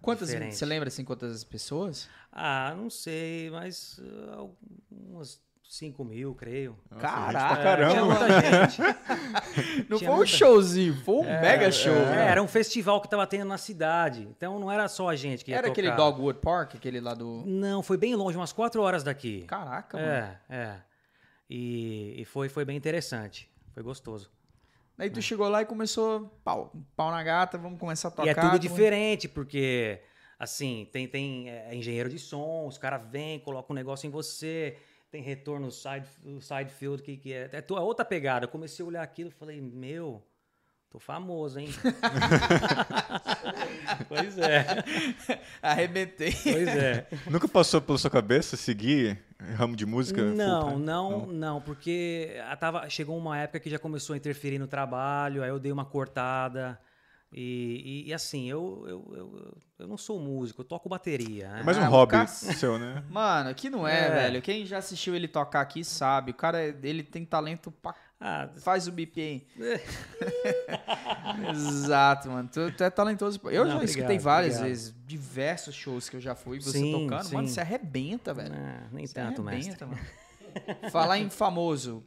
[0.00, 0.56] Quantas, Diferente.
[0.56, 2.08] você lembra assim quantas pessoas?
[2.32, 4.56] Ah, não sei, mas uh,
[4.90, 6.78] umas 5 mil, creio.
[6.90, 8.06] Nossa, Caraca, É, tinha caramba.
[8.06, 8.78] muita gente.
[9.90, 11.92] Não Tinha foi um muita- showzinho, foi um mega show.
[11.92, 12.26] É, né?
[12.30, 14.22] era um festival que tava tendo na cidade.
[14.22, 15.72] Então não era só a gente que ia Era tocar.
[15.80, 17.42] aquele Dogwood Park, aquele lá do.
[17.46, 19.42] Não, foi bem longe, umas 4 horas daqui.
[19.42, 20.08] Caraca, mano.
[20.08, 20.76] É, é.
[21.50, 23.50] E, e foi, foi bem interessante.
[23.74, 24.30] Foi gostoso.
[24.96, 28.26] Daí tu chegou lá e começou, pau, pau na gata, vamos começar a tocar.
[28.26, 30.00] e é tudo como- diferente, porque,
[30.38, 34.78] assim, tem, tem é, engenheiro de som, os caras vêm, colocam um negócio em você,
[35.10, 36.06] tem retorno side,
[36.40, 38.44] side field, que, que é, é tua- outra pegada.
[38.44, 40.22] Eu comecei a olhar aquilo e falei, meu,
[40.90, 41.68] tô famoso, hein?
[44.08, 44.66] pois é,
[45.62, 46.32] Arrebentei.
[46.42, 47.06] pois é.
[47.30, 49.18] Nunca passou pela sua cabeça seguir
[49.56, 50.22] ramo de música?
[50.22, 50.84] Não, full-time?
[50.84, 55.42] não, não, porque a tava, chegou uma época que já começou a interferir no trabalho,
[55.42, 56.78] aí eu dei uma cortada.
[57.32, 61.48] E, e- e assim, eu, eu, eu, eu não sou músico, eu toco bateria.
[61.50, 61.60] né?
[61.60, 63.04] É mais um Ah, hobby seu, né?
[63.10, 64.10] Mano, aqui não é, É.
[64.10, 64.42] velho.
[64.42, 66.30] Quem já assistiu ele tocar aqui sabe.
[66.30, 67.94] O cara, ele tem talento pra...
[68.18, 69.46] Ah, Faz o bip aí.
[71.50, 72.48] Exato, mano.
[72.50, 73.40] Tu, tu é talentoso.
[73.44, 74.68] Eu Não, já obrigado, escutei várias obrigado.
[74.70, 77.32] vezes, diversos shows que eu já fui, você Sim, tocando.
[77.32, 77.54] Mano, sim.
[77.54, 78.54] você arrebenta, velho.
[78.54, 79.72] ah, nem Você tanto, mestre.
[79.84, 80.90] arrebenta, mano.
[80.90, 82.02] Falar em famoso.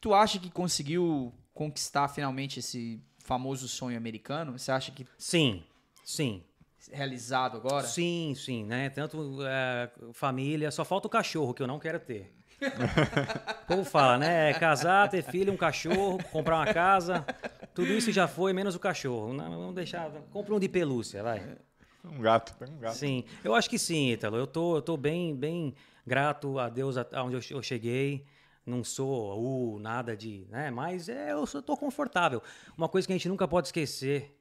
[0.00, 4.58] Tu acha que conseguiu conquistar finalmente esse famoso sonho americano?
[4.58, 5.62] Você acha que Sim,
[6.04, 6.42] sim.
[6.90, 7.86] realizado agora?
[7.86, 8.90] Sim, sim, né?
[8.90, 12.34] Tanto é, família, só falta o cachorro que eu não quero ter.
[13.62, 14.52] o povo fala, né?
[14.54, 17.24] Casar, ter filho, um cachorro, comprar uma casa,
[17.72, 19.32] tudo isso já foi, menos o cachorro.
[19.32, 20.10] Não, vamos deixar.
[20.32, 21.56] Compra um de pelúcia, vai.
[22.04, 22.96] Um gato, um gato.
[22.96, 24.36] Sim, eu acho que sim, Ítalo.
[24.36, 25.72] Eu tô, eu tô bem, bem
[26.04, 28.26] grato a Deus aonde eu cheguei.
[28.64, 30.70] Não sou uh, nada de, né?
[30.70, 32.42] Mas é, eu tô confortável.
[32.76, 34.36] Uma coisa que a gente nunca pode esquecer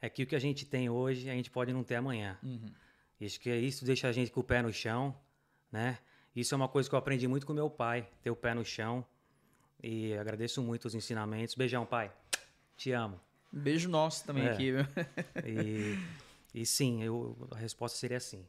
[0.00, 2.38] é que o que a gente tem hoje, a gente pode não ter amanhã.
[3.20, 5.14] Isso que isso deixa a gente com o pé no chão,
[5.70, 5.98] né?
[6.34, 8.64] Isso é uma coisa que eu aprendi muito com meu pai, ter o pé no
[8.64, 9.04] chão.
[9.82, 11.54] E agradeço muito os ensinamentos.
[11.54, 12.12] Beijão, pai.
[12.76, 13.20] Te amo.
[13.52, 14.52] Beijo nosso também É.
[14.52, 14.72] aqui?
[15.44, 15.98] E,
[16.54, 18.46] e sim, eu, a resposta seria sim.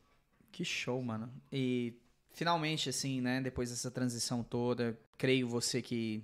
[0.51, 1.31] Que show, mano.
[1.51, 1.93] E
[2.33, 6.23] finalmente, assim, né, depois dessa transição toda, creio você que.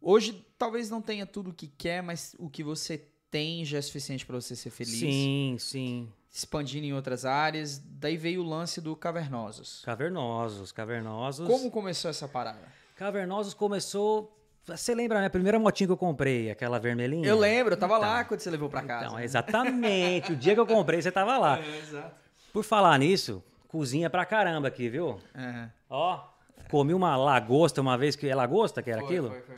[0.00, 3.82] Hoje talvez não tenha tudo o que quer, mas o que você tem já é
[3.82, 4.98] suficiente pra você ser feliz.
[4.98, 6.08] Sim, sim.
[6.32, 7.78] Expandindo em outras áreas.
[7.78, 9.82] Daí veio o lance do Cavernosos.
[9.84, 11.46] Cavernosos, cavernosos.
[11.46, 12.60] Como começou essa parada?
[12.96, 14.36] Cavernosos começou.
[14.64, 17.26] Você lembra a minha primeira motinha que eu comprei, aquela vermelhinha?
[17.26, 18.08] Eu lembro, eu tava Então.
[18.08, 19.06] lá quando você levou pra casa.
[19.06, 19.24] Então, né?
[19.24, 20.32] exatamente.
[20.32, 21.58] o dia que eu comprei, você tava lá.
[21.64, 22.14] É, exato.
[22.52, 25.20] Por falar nisso, cozinha pra caramba aqui, viu?
[25.32, 25.68] É.
[25.88, 26.20] Ó,
[26.68, 29.28] comi uma lagosta uma vez que é lagosta que era Foi, aquilo?
[29.30, 29.56] foi, foi.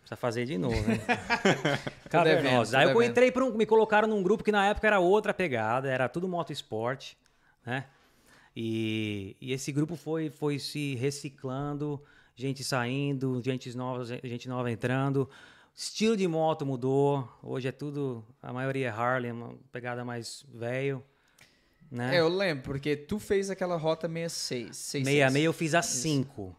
[0.00, 0.98] Precisa fazer de novo, né?
[2.10, 2.30] tô Aí
[2.84, 3.02] eu devendo.
[3.02, 6.26] entrei para um, me colocaram num grupo que na época era outra pegada, era tudo
[6.28, 7.16] moto esporte,
[7.64, 7.86] né?
[8.56, 12.02] E, e esse grupo foi, foi se reciclando,
[12.36, 15.28] gente saindo, gente nova, gente nova entrando.
[15.74, 17.28] Estilo de moto mudou.
[17.42, 21.02] Hoje é tudo, a maioria é Harley, uma pegada mais velho,
[21.90, 22.16] né?
[22.16, 24.76] É, eu lembro, porque tu fez aquela rota 66.
[24.76, 25.04] 66.
[25.04, 26.56] Meia meia eu fiz as 5.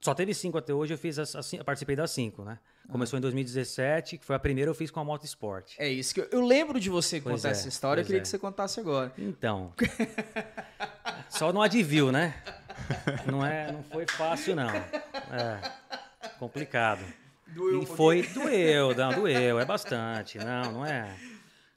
[0.00, 2.58] Só teve 5 até hoje, eu fiz cin- eu participei das 5, né?
[2.88, 5.74] Começou em 2017, que foi a primeira eu fiz com a Moto Sport.
[5.78, 8.18] É isso que eu, eu lembro de você Pois contar é, essa história, eu queria
[8.18, 8.22] é.
[8.22, 9.12] que você contasse agora.
[9.18, 9.72] Então.
[11.28, 12.34] só no advil, né?
[13.26, 14.70] Não é, não foi fácil não.
[14.70, 15.60] É.
[16.38, 17.04] Complicado.
[17.48, 20.38] Doeu um e foi doeu, não, doeu, é bastante.
[20.38, 21.14] Não, não é.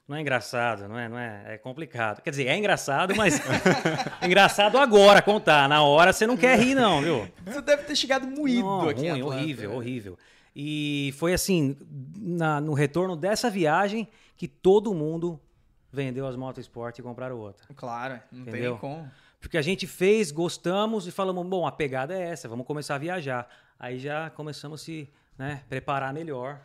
[0.06, 2.20] Não é engraçado, não é, não é, é complicado.
[2.20, 3.40] Quer dizer, é engraçado, mas é
[4.26, 5.66] engraçado agora contar.
[5.68, 7.28] Na hora você não quer rir não, viu?
[7.50, 9.76] Tu deve ter chegado moído Não, aqui ruim, horrível, né?
[9.76, 10.18] horrível.
[10.54, 11.76] E foi assim,
[12.18, 15.40] na- no retorno dessa viagem, que todo mundo
[15.90, 17.66] vendeu as motos esporte e compraram outra.
[17.74, 18.70] Claro, não tem Entendeu?
[18.72, 19.10] nem como.
[19.40, 22.98] Porque a gente fez, gostamos e falamos, bom, a pegada é essa, vamos começar a
[22.98, 23.48] viajar.
[23.78, 26.60] Aí já começamos a se né, preparar melhor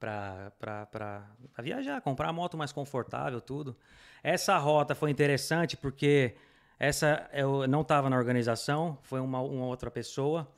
[0.00, 1.26] para
[1.62, 3.76] viajar, comprar a moto mais confortável, tudo.
[4.22, 6.34] Essa rota foi interessante porque
[6.78, 10.50] essa eu não estava na organização, foi uma, uma outra pessoa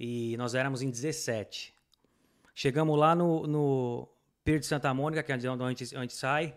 [0.00, 1.74] e nós éramos em 17.
[2.54, 4.08] Chegamos lá no, no
[4.42, 6.56] Pier de Santa Mônica, que é onde a gente, onde a gente sai,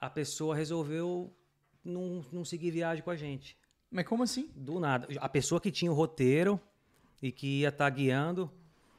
[0.00, 1.34] a pessoa resolveu
[1.84, 3.58] não, não seguir viagem com a gente.
[3.90, 4.50] Mas como assim?
[4.54, 5.08] Do nada.
[5.20, 6.60] A pessoa que tinha o roteiro
[7.20, 8.50] e que ia estar guiando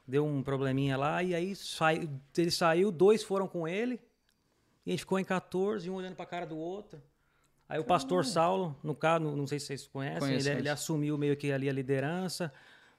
[0.08, 4.00] deu um probleminha lá e aí sai, ele saiu, dois foram com ele
[4.86, 7.02] e a gente ficou em 14, um olhando para a cara do outro.
[7.68, 11.18] Aí o pastor Saulo, no caso, não- sei se vocês conhecem, Conheço, ele, ele assumiu
[11.18, 12.54] meio que ali a liderança,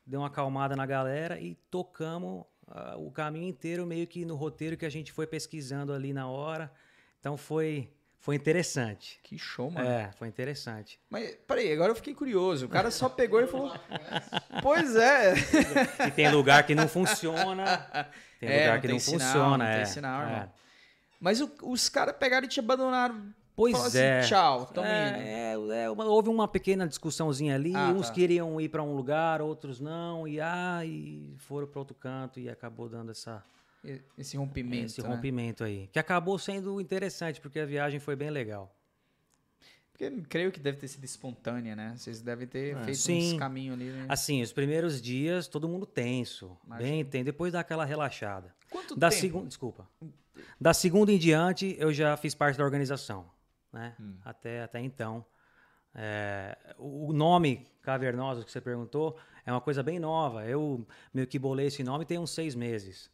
[0.05, 4.77] deu uma acalmada na galera e tocamos uh, o caminho inteiro meio que no roteiro
[4.77, 6.73] que a gente foi pesquisando ali na hora.
[7.21, 9.18] Então foi foi interessante.
[9.22, 9.87] Que show, mano.
[9.88, 10.98] É, foi interessante.
[11.09, 12.66] Mas, peraí, agora eu fiquei curioso.
[12.66, 13.72] O cara só pegou e falou.
[14.62, 15.35] pois é.
[16.09, 17.87] E tem lugar que não funciona.
[18.38, 19.57] Tem É, lugar não que tem não sinal, funciona.
[19.64, 20.24] não tem é, sinal, é.
[20.31, 20.52] irmão.
[21.18, 23.33] Mas o- os caras pegaram e te abandonaram.
[23.57, 24.20] Pois assim, é.
[24.20, 24.92] tchau, tamo indo.
[24.92, 27.74] é, é, é, uma- houve uma pequena discussãozinha ali.
[27.74, 28.12] Ah, uns tá.
[28.12, 30.29] queriam ir para um lugar, outros não.
[30.29, 33.42] E, ah, e foram para outro canto e acabou dando essa,
[34.18, 34.86] Esse rompimento.
[34.86, 35.08] esse né?
[35.08, 35.88] rompimento aí.
[35.92, 38.74] Que acabou sendo interessante, porque a viagem foi bem legal.
[39.92, 41.94] Porque creio que deve ter sido espontânea, né?
[41.96, 43.32] Vocês devem ter feito Sim.
[43.32, 44.06] uns caminhos ali, né?
[44.08, 46.56] Assim, os primeiros dias, todo mundo tenso.
[46.66, 46.90] Imagino.
[46.90, 47.24] Bem tenso.
[47.24, 48.54] Depois dá aquela relaxada.
[48.70, 49.20] Quanto Da tempo?
[49.20, 49.88] segunda, desculpa.
[50.60, 53.30] Da segunda em diante, eu já fiz parte da organização,
[53.72, 53.96] né?
[54.22, 55.24] Até, até então.
[55.94, 60.44] É, o o nome Cavernosos que você perguntou é uma coisa bem nova.
[60.44, 63.10] Eu meio que bolei esse nome tem uns seis meses.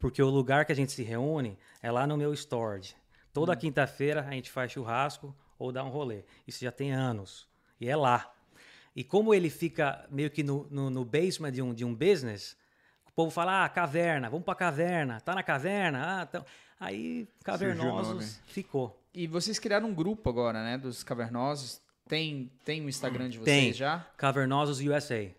[0.00, 2.96] Porque o lugar que a gente se reúne é lá no meu storage.
[3.32, 6.24] Toda quinta-feira a gente faz churrasco ou dá um rolê.
[6.48, 7.46] Isso já tem anos.
[7.80, 8.32] E é lá.
[8.96, 12.56] E como ele fica meio que no, no, no basement de um, de um business,
[13.06, 16.20] o povo fala, ah, caverna, vamos pra caverna, tá na caverna?
[16.20, 16.44] Ah, então...
[16.80, 17.28] Aí.
[17.44, 18.98] Cavernosos ficou.
[19.12, 20.78] E vocês criaram um grupo agora, né?
[20.78, 21.82] Dos cavernosos.
[22.08, 23.72] Tem, tem o Instagram de vocês Tem.
[23.72, 24.06] já?
[24.16, 25.30] Cavernosos USA.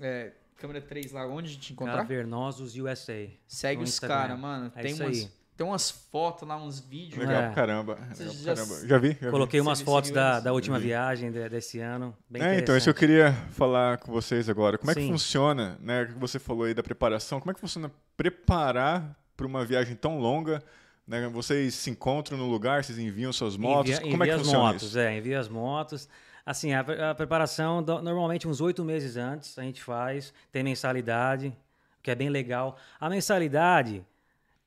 [0.00, 1.96] É, câmera 3 lá, onde te encontrar?
[1.98, 3.26] Cavernosos USA.
[3.48, 4.70] Segue os caras, mano.
[4.76, 5.28] É tem, isso umas, aí.
[5.56, 7.18] tem umas fotos lá, uns vídeos.
[7.18, 7.50] Legal É.
[7.54, 7.98] caramba.
[8.18, 8.74] Legal já- caramba.
[8.86, 9.08] Já vi?
[9.12, 9.30] Já vi.
[9.30, 10.86] Coloquei Você umas me fotos da, da última vi.
[10.88, 12.16] viagem de- desse ano.
[12.28, 14.76] Bem É, então, isso eu queria falar com vocês agora.
[14.78, 15.08] Como é que Sim.
[15.08, 16.06] funciona, né?
[16.06, 17.40] que Você falou aí da preparação.
[17.40, 20.62] Como é que funciona preparar para uma viagem tão longa?
[21.06, 21.26] Né?
[21.28, 23.90] Vocês se encontram no lugar, vocês enviam suas motos.
[23.90, 24.98] Envia, Como é envia que as funciona motos, isso?
[24.98, 26.08] é, envia as motos.
[26.44, 31.56] Assim, a, a preparação, do- normalmente uns oito meses antes, a gente faz, tem mensalidade,
[32.02, 32.76] que é bem legal.
[32.98, 34.04] A mensalidade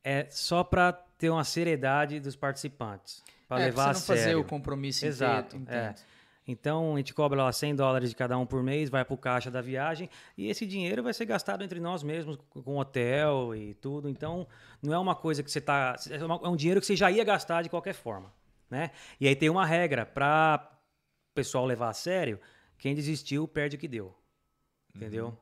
[0.03, 4.05] é só para ter uma seriedade dos participantes, para é, levar pra a você não
[4.05, 4.39] fazer sério.
[4.39, 5.85] o compromisso Exato, inteiro.
[5.85, 5.95] é.
[6.45, 9.17] Então, a gente cobra lá 100 dólares de cada um por mês, vai para o
[9.17, 13.73] caixa da viagem, e esse dinheiro vai ser gastado entre nós mesmos, com hotel e
[13.75, 14.09] tudo.
[14.09, 14.45] Então,
[14.81, 15.95] não é uma coisa que você está...
[16.09, 18.29] É, é um dinheiro que você já ia gastar de qualquer forma,
[18.69, 18.91] né?
[19.21, 20.69] E aí tem uma regra, para
[21.33, 22.39] pessoal levar a sério,
[22.77, 24.15] quem desistiu perde o que deu,
[24.95, 25.37] entendeu?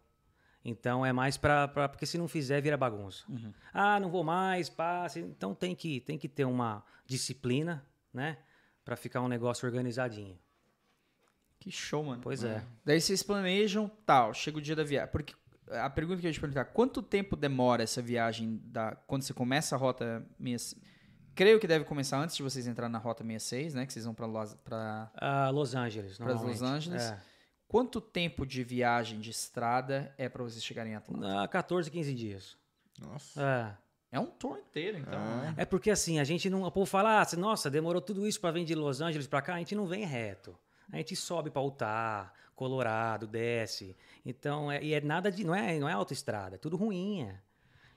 [0.64, 1.68] Então, é mais para...
[1.90, 3.26] Porque se não fizer, vira bagunça.
[3.74, 5.20] Ah, não vou mais, passe.
[5.20, 8.38] Então, tem que, tem que ter uma disciplina, né?
[8.86, 10.38] Para ficar um negócio organizadinho.
[11.60, 12.22] Que show, mano.
[12.22, 12.64] Pois é.
[12.86, 15.12] Daí vocês planejam, tal, chega o dia da viagem.
[15.12, 15.36] Porque
[15.70, 19.34] a pergunta que eu ia te perguntar, quanto tempo demora essa viagem da quando você
[19.34, 20.91] começa a rota 66?
[21.36, 23.86] Creio que deve começar antes de vocês entrarem na rota 66, né?
[23.86, 25.12] Que vocês vão para Los, pra...
[25.16, 26.62] Ah, Los Angeles, Pras Los.
[26.62, 27.04] Angeles?
[27.04, 27.20] É.
[27.68, 31.44] Quanto tempo de viagem de estrada é para vocês chegarem em Atlanta?
[31.44, 32.58] Ah, 14, 15 dias.
[33.00, 33.42] Nossa.
[33.42, 34.18] É.
[34.18, 35.18] É um tour inteiro, então.
[35.18, 35.54] Ah.
[35.56, 36.64] É porque assim, a gente não.
[36.64, 39.56] O povo fala, ah, nossa, demorou tudo isso para vir de Los Angeles para cá,
[39.56, 40.54] a gente não vem reto.
[40.92, 43.96] A gente sobe para Utah, Colorado, desce.
[44.26, 45.46] Então, é, e é nada de.
[45.46, 47.42] Não é, não é autoestrada, é tudo ruinha.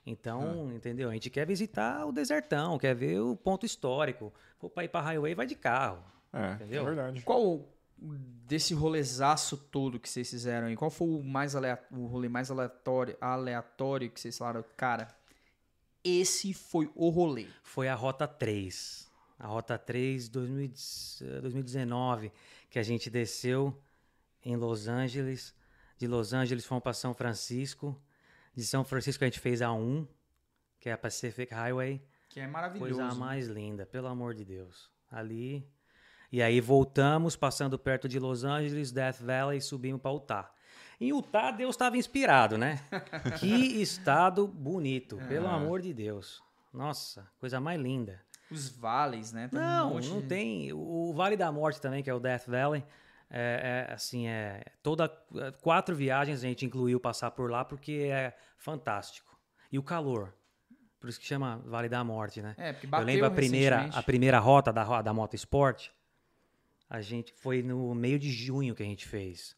[0.05, 1.09] Então, entendeu?
[1.09, 4.31] A gente quer visitar o desertão, quer ver o ponto histórico.
[4.59, 6.03] For para ir para highway, vai de carro.
[6.31, 6.81] É, Entendeu?
[6.83, 7.21] é verdade.
[7.23, 12.27] Qual desse rolezaço todo que vocês fizeram aí, qual foi o mais alea- o rolê
[12.29, 15.07] mais aleatório, aleatório que vocês falaram, cara,
[16.03, 17.47] esse foi o rolê.
[17.63, 19.09] foi a Rota 3.
[19.39, 20.71] A Rota 3 2000
[21.21, 22.31] eh, 2019,
[22.69, 23.75] que a gente desceu
[24.43, 25.53] em Los Angeles.
[25.97, 27.99] De Los Angeles fomos para São Francisco.
[28.55, 30.07] De São Francisco a gente fez a 1,
[30.79, 32.01] que é a Pacific Highway.
[32.29, 32.95] Que é maravilhoso.
[32.95, 34.89] Coisa mais linda, pelo amor de Deus.
[35.11, 35.67] Ali.
[36.31, 40.51] E aí voltamos, passando perto de Los Angeles, Death Valley, subimos para Utah.
[40.99, 42.81] Em Utah, Deus estava inspirado, né?
[43.39, 46.41] que estado bonito, pelo amor de Deus.
[46.73, 48.21] Nossa, coisa mais linda.
[48.51, 49.47] Os vales, né?
[49.47, 50.71] Tem um Não, monte não de- tem.
[50.73, 52.83] O Vale da Morte também, que é o Death Valley,
[53.29, 58.09] é, é, assim, é toda é, quatro viagens a gente incluiu passar por lá porque
[58.11, 59.37] é fantástico.
[59.71, 60.33] E o calor.
[60.99, 62.55] Por isso que chama Vale da Morte, né?
[62.57, 65.89] É, porque Eu bateu lembro a primeira, a primeira rota da, da Moto Sport,
[66.89, 69.55] a gente foi no meio de junho que a gente fez.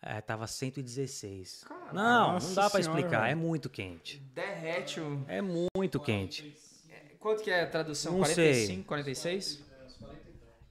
[0.00, 1.64] É, tava 116.
[1.92, 4.18] não, Nossa não dá pra Senhora, explicar, é muito quente.
[4.18, 5.24] Derrete o...
[5.26, 6.54] É muito quente.
[7.18, 8.12] Quanto que é a tradução?
[8.12, 8.82] Não 45, sei.
[8.84, 9.64] 46?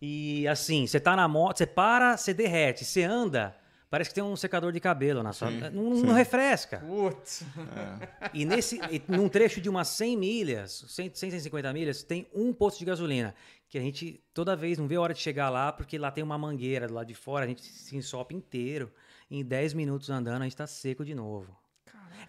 [0.05, 3.55] E assim, você tá na moto, você para, você derrete, você anda,
[3.89, 5.49] parece que tem um secador de cabelo na sua.
[5.49, 6.79] não, não refresca.
[6.79, 7.45] Putz.
[8.33, 12.79] E nesse, num trecho de umas 100 milhas, 100, 100, 150 milhas, tem um posto
[12.79, 13.33] de gasolina.
[13.69, 16.21] Que a gente toda vez não vê a hora de chegar lá, porque lá tem
[16.21, 18.91] uma mangueira do lado de fora, a gente se ensopa inteiro.
[19.31, 21.55] Em 10 minutos andando, a gente tá seco de novo.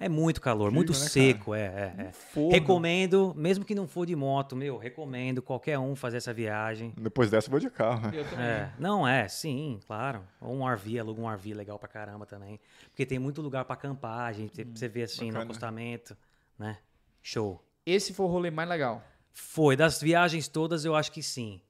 [0.01, 1.09] É muito calor, muito né, cara?
[1.11, 2.13] seco, é, é, é.
[2.53, 6.93] Recomendo, mesmo que não for de moto, meu, recomendo qualquer um fazer essa viagem.
[6.97, 8.11] Depois dessa eu vou de carro.
[8.11, 8.13] né?
[8.39, 10.23] É, não é, sim, claro.
[10.41, 12.61] Ou um RV, aluga um RV legal pra caramba também.
[12.91, 15.45] Porque tem muito lugar pra acampagem, você- você vê assim no bacana.
[15.45, 16.17] acostamento,
[16.59, 16.79] né?
[17.23, 17.65] Show.
[17.87, 19.03] Esse foi o rolê mais legal.
[19.33, 21.61] Foi, das viagens todas eu acho que sim.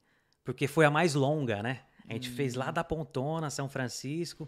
[0.43, 1.81] Porque foi a mais longa, né?
[2.07, 2.59] A gente fez Hum.
[2.59, 4.47] lá da Pontona, São Francisco,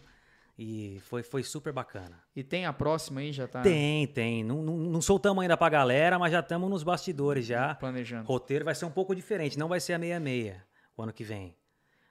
[0.57, 2.19] e foi, foi super bacana.
[2.35, 4.43] E tem a próxima aí, já tá Tem, tem.
[4.43, 7.75] Não, não, não soltamos ainda pra galera, mas já estamos nos bastidores já.
[7.75, 8.25] planejando.
[8.27, 10.55] roteiro vai ser um pouco diferente, não vai ser a 66
[10.97, 11.55] o ano que vem.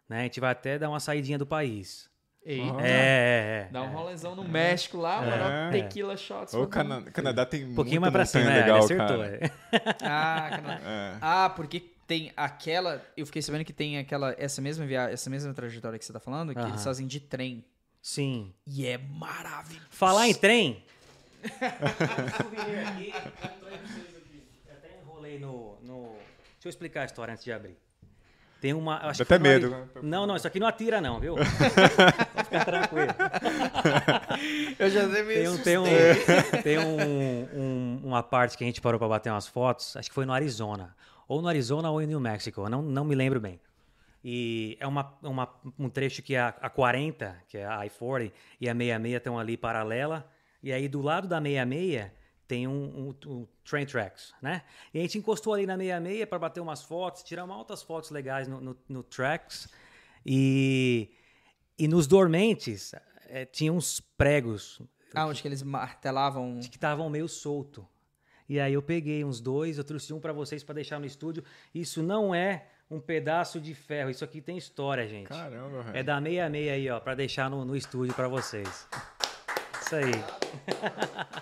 [0.08, 0.20] Né?
[0.20, 2.08] A gente vai até dar uma saidinha do país.
[2.44, 2.80] Eita.
[2.80, 3.68] É, é, é.
[3.72, 5.72] Dá um rolezão no México lá, mano.
[5.72, 6.54] Tequila shots.
[6.54, 9.18] O Cana- Canadá tem Um pouquinho mais pra cima, é, legal, ele acertou.
[9.18, 9.26] cara.
[9.42, 9.50] é.
[10.06, 10.80] Ah, Canadá.
[10.88, 11.18] É.
[11.20, 13.02] Ah, porque tem aquela.
[13.16, 14.32] Eu fiquei sabendo que tem aquela.
[14.38, 16.68] Essa mesma viagem, essa mesma trajetória que você tá falando, que Aham.
[16.68, 17.64] eles fazem de trem.
[18.06, 18.52] Sim.
[18.64, 19.88] E é maravilhoso.
[19.90, 20.80] Falar em trem.
[24.70, 26.10] até enrolei no, no.
[26.54, 27.76] Deixa eu explicar a história antes de abrir.
[28.60, 29.00] Tem uma.
[29.02, 29.88] eu Acho Dá até medo, né?
[30.02, 31.34] Não, não, isso aqui não atira, não, viu?
[32.44, 33.12] Ficar tranquilo.
[34.78, 38.66] Eu já dei meio Tem, um, tem, um, tem um- um- uma parte que a
[38.68, 40.94] gente parou para bater umas fotos, acho que foi no Arizona.
[41.26, 43.58] Ou no Arizona ou em New Mexico, eu não, não me lembro bem.
[44.28, 48.68] E é uma, uma- um trecho que a, a 40, que é a I-40, e
[48.68, 50.28] a 66 estão ali paralela.
[50.60, 52.10] E aí do lado da 66
[52.48, 54.62] tem um, um, um train tracks, né?
[54.92, 58.48] E a gente encostou ali na 66 para bater umas fotos, tirar altas fotos legais
[58.48, 59.68] no, no, no tracks.
[60.24, 61.08] E,
[61.78, 62.92] e nos dormentes
[63.28, 64.82] eh, tinha uns pregos
[65.14, 66.58] Ah, onde que eles martelavam.
[66.58, 67.86] que estavam meio solto.
[68.48, 71.44] E aí eu peguei uns dois, eu trouxe um para vocês para deixar no estúdio.
[71.72, 75.28] Isso não é um pedaço de ferro, isso aqui tem história, gente.
[75.28, 75.96] Caramba, velho.
[75.96, 78.88] É da 66 aí, ó, para deixar no, no estúdio para vocês.
[79.82, 80.12] Isso aí.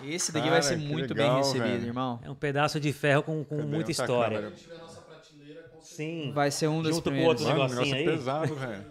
[0.13, 1.85] Esse daqui Cara, vai ser muito legal, bem recebido, velho.
[1.87, 2.19] irmão.
[2.23, 3.67] É um pedaço de ferro com, com Cadê?
[3.69, 4.51] muita tá história.
[4.51, 5.81] com.
[5.81, 6.31] Sim.
[6.33, 7.41] Vai ser um dos Junto com primeiros.
[7.41, 8.17] outros Mano, o negocinho negócio é aí.
[8.17, 8.85] pesado, velho.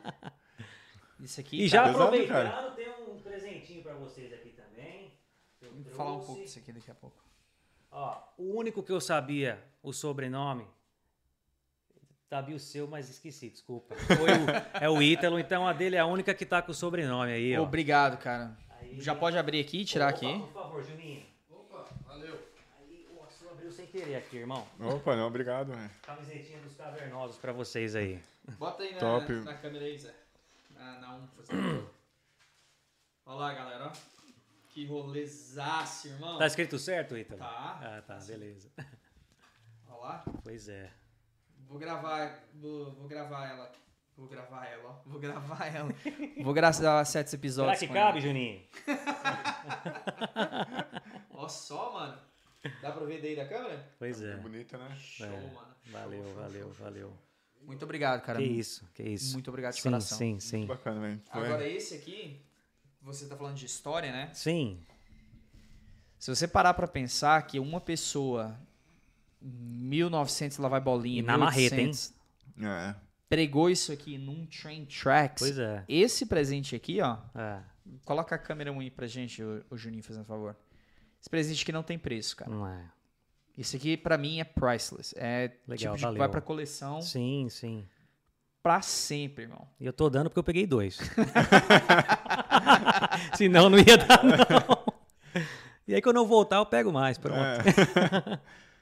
[1.20, 1.62] Isso aqui.
[1.62, 5.12] E já cara, pesado, aproveitando, tem um presentinho para vocês aqui também.
[5.60, 7.16] Vou falar um pouco disso aqui daqui a pouco.
[7.90, 10.66] Ó, o único que eu sabia o sobrenome.
[12.34, 13.94] Sabia o seu, mas esqueci, desculpa.
[13.94, 16.74] Foi o, é o Ítalo, então a dele é a única que tá com o
[16.74, 17.62] sobrenome aí, ó.
[17.62, 18.56] Obrigado, cara.
[18.70, 20.40] Aí- Já pode abrir aqui e tirar Opa, aqui.
[20.40, 21.24] Por favor, Juninho.
[21.48, 22.36] Opa, valeu.
[22.80, 24.66] Aí, ó, você abriu sem querer aqui, irmão.
[24.80, 25.88] Opa, não, obrigado, velho.
[26.02, 28.20] Camisetinha dos cavernosos pra vocês aí.
[28.58, 29.32] Bota aí na, Top.
[29.32, 30.12] na câmera aí, Zé.
[30.74, 31.28] Na, na um.
[33.26, 33.92] Olha lá, galera, ó.
[34.70, 36.36] Que rolezaço, irmão.
[36.36, 37.38] Tá escrito certo, Ítalo?
[37.38, 37.78] Tá.
[37.80, 38.72] Ah, tá, beleza.
[39.88, 40.24] Olha lá.
[40.42, 40.90] Pois é.
[41.68, 43.72] Vou gravar, vou, vou gravar ela.
[44.16, 45.02] Vou gravar ela, ó.
[45.10, 45.92] Vou gravar ela.
[46.42, 48.26] vou gravar sete Será episódios que com cabe, ela.
[48.28, 48.62] Juninho?
[51.30, 52.18] Ó só, mano.
[52.80, 53.92] Dá pra ver daí da câmera?
[53.98, 54.36] Pois É é.
[54.36, 54.94] bonita, né?
[54.96, 55.30] Show, É.
[55.52, 55.74] mano.
[55.90, 57.12] Valeu, valeu, valeu.
[57.62, 58.38] Muito obrigado, cara.
[58.38, 59.32] Que isso, que isso.
[59.34, 60.18] Muito obrigado de sim, coração.
[60.18, 60.66] sim, sim.
[60.66, 61.20] Bacana, velho.
[61.30, 62.40] Foi- Agora esse aqui,
[63.02, 64.30] você tá falando de história, né?
[64.32, 64.80] Sim,
[66.18, 68.58] Se você parar pra pensar que uma pessoa,
[69.44, 71.86] 1900 lá vai bolinha, E na marreta, hein?
[71.92, 72.14] 1800,
[72.62, 72.94] É.
[73.28, 75.40] pregou isso aqui num train tracks.
[75.42, 75.84] pois é.
[75.88, 77.60] Esse presente aqui, ó, é.
[78.04, 80.56] coloca a câmera um aí pra gente, o, o Juninho, fazendo favor.
[81.20, 82.50] Esse presente aqui não tem preço, cara.
[82.50, 82.84] Não é.
[83.56, 85.14] Isso aqui pra mim é priceless.
[85.16, 86.18] É Legal, tipo de valeu.
[86.18, 87.86] vai pra coleção Sim, sim.
[88.62, 89.66] pra sempre, irmão.
[89.78, 90.98] E eu tô dando porque eu peguei dois.
[93.36, 94.84] Senão não ia dar, não.
[95.86, 97.18] E aí quando eu voltar, eu pego mais.
[97.18, 97.36] Pronto.
[97.36, 98.40] É.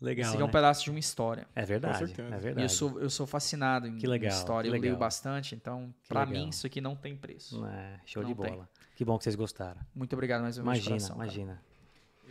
[0.00, 0.22] Legal.
[0.24, 0.52] Esse aqui é um né?
[0.52, 1.46] pedaço de uma história.
[1.54, 2.04] É verdade.
[2.04, 2.62] É E verdade.
[2.62, 4.70] eu sou, eu sou fascinado em, Que legal, em história.
[4.70, 6.26] que Eu leio bastante, então, legal.
[6.26, 7.64] mim, isso aqui não tem preço.
[7.66, 8.52] É, show Não de tem.
[8.52, 8.68] bola.
[8.96, 9.80] Que bom que vocês gostaram.
[9.94, 10.84] Muito obrigado mais uma vez.
[10.86, 11.62] Imagina, coração, imagina.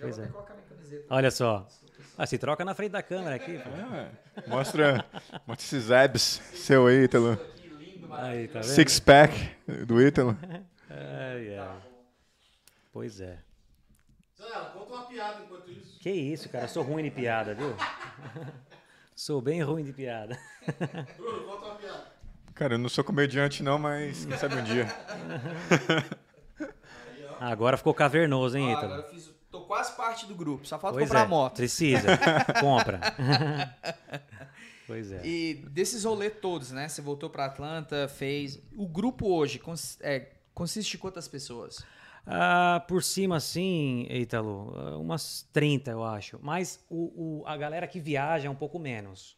[0.02, 0.32] Pois é.
[1.10, 1.68] Olha só.
[2.18, 3.56] Ah, se troca na frente da câmera aqui.
[3.58, 4.12] É,
[4.48, 5.06] Mostra,
[5.46, 7.40] mostra esses abs seu aí, Ítalo.
[8.12, 8.72] Aí, tá vendo?
[8.72, 9.52] Six pack
[9.86, 10.38] do Ítalo.
[10.90, 11.78] Ai, ai.
[12.92, 13.38] Pois é.
[14.38, 15.89] Zé, conta uma piada enquanto isso.
[16.00, 16.66] Que isso, cara.
[16.66, 17.76] Eu sou ruim de piada, viu?
[19.16, 20.40] sou bem ruim de piada.
[21.18, 22.06] Bruno, conta uma piada.
[22.56, 24.88] Cara, eu não sou comediante não, mas quem sabe um dia.
[27.40, 28.94] Agora ficou cavernoso, hein, Ó, Ítalo?
[28.94, 31.24] agora eu fiz, tô quase parte do grupo, só falta Pois comprar é.
[31.24, 31.56] a moto.
[31.56, 32.08] Precisa.
[32.60, 33.00] Compra.
[34.86, 35.22] pois é.
[35.26, 36.90] E desses rolês todos, né?
[36.90, 38.60] Você voltou pra Atlanta, fez.
[38.76, 41.86] O grupo hoje cons- é, consiste de quantas pessoas?
[42.26, 46.40] Ah, por cima, assim, Ítalo, ah, umas 30, eu acho.
[46.42, 49.38] Mas o, o- a galera que viaja é um pouco menos,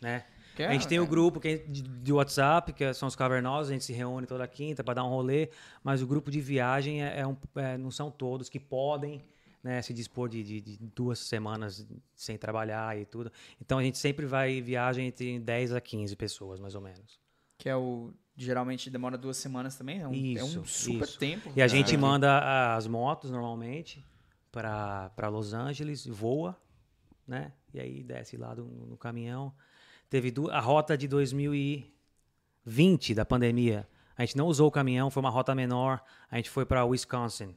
[0.00, 0.24] né?
[0.54, 3.08] Que é- a gente tem o é- grupo que é de, de WhatsApp, que são
[3.08, 5.50] os cavernosos, a gente se reúne toda quinta para dar um rolê,
[5.82, 9.22] mas o grupo de viagem é, é um- é, não são todos que podem
[9.62, 13.32] né, se dispor de, de- de duas semanas sem trabalhar e tudo.
[13.60, 17.18] Então a gente sempre vai viagem entre 10 a 15 pessoas, mais ou menos.
[17.58, 18.12] Que é o.
[18.36, 20.00] Geralmente demora duas semanas também.
[20.00, 21.18] É um, é um Isso, super isso.
[21.18, 21.50] tempo.
[21.56, 24.04] E a gente Tem que- manda as motos normalmente
[24.52, 26.54] para Los Angeles, voa,
[27.26, 27.52] né?
[27.72, 29.52] E aí desce lá do- no caminhão.
[30.10, 33.88] Teve a rota de 2020 da pandemia.
[34.16, 36.02] A gente não usou o caminhão, foi uma rota menor.
[36.30, 37.54] A gente foi para Wisconsin,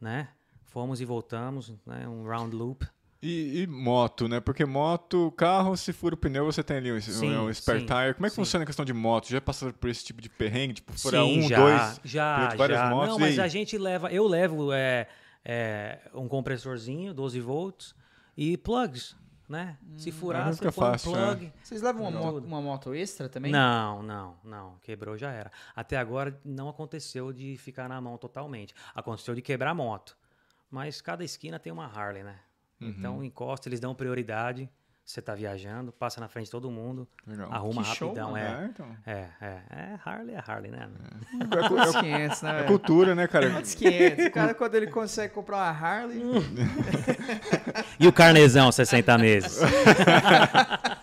[0.00, 0.28] né?
[0.64, 2.06] Fomos e voltamos, né?
[2.08, 2.86] Um round loop.
[3.22, 4.40] E, e moto, né?
[4.40, 7.86] Porque moto, carro, se fura o pneu, você tem ali um, Sim, um spare sim,
[7.86, 8.14] tire.
[8.14, 8.42] Como é que sim.
[8.42, 9.28] funciona a questão de moto?
[9.28, 10.74] Já passaram por esse tipo de perrengue?
[10.74, 12.88] Tipo, furar um, já, dois, já, várias já.
[12.88, 13.08] motos?
[13.10, 15.06] Não, mas a gente leva, eu levo é,
[15.44, 17.94] é, um compressorzinho, 12 volts
[18.34, 19.14] e plugs,
[19.46, 19.76] né?
[19.98, 21.52] Se furar, Aí você põe um fácil, plug.
[21.62, 23.52] Vocês levam uma, uma moto extra também?
[23.52, 24.76] Não, não, não.
[24.80, 25.52] Quebrou já era.
[25.76, 28.74] Até agora não aconteceu de ficar na mão totalmente.
[28.94, 30.16] Aconteceu de quebrar a moto.
[30.70, 32.38] Mas cada esquina tem uma Harley, né?
[32.80, 32.88] Uhum.
[32.96, 34.68] Então encosta, eles dão prioridade.
[35.02, 37.52] Você tá viajando, passa na frente de todo mundo, Legal.
[37.52, 38.30] arruma Que show, rapidão.
[38.30, 38.44] mano.
[38.44, 38.86] é, É, então.
[39.04, 40.88] é, é, é Harley, é Harley, né?
[41.40, 42.52] É, é 500, né?
[42.52, 43.50] cu- é cultura, né, cara?
[43.50, 44.26] Quantos 500?
[44.26, 46.22] O cara, quando ele consegue comprar uma Harley.
[47.98, 49.58] E o carnezão, 60 meses.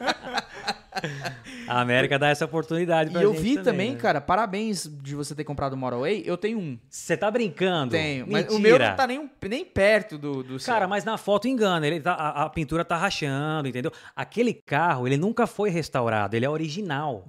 [1.68, 3.98] A América dá essa oportunidade pra E eu gente vi também, né?
[3.98, 6.24] cara, parabéns de você ter comprado o Model Way.
[6.26, 6.80] Eu tenho um.
[6.90, 7.92] Você tá brincando?
[7.92, 8.26] Tenho.
[8.30, 10.74] Mas o meu não tá nem, nem perto do, do seu.
[10.74, 13.92] Cara, mas na foto engana, ele tá, a, a pintura tá rachando, entendeu?
[14.16, 17.26] Aquele carro, ele nunca foi restaurado, ele é original.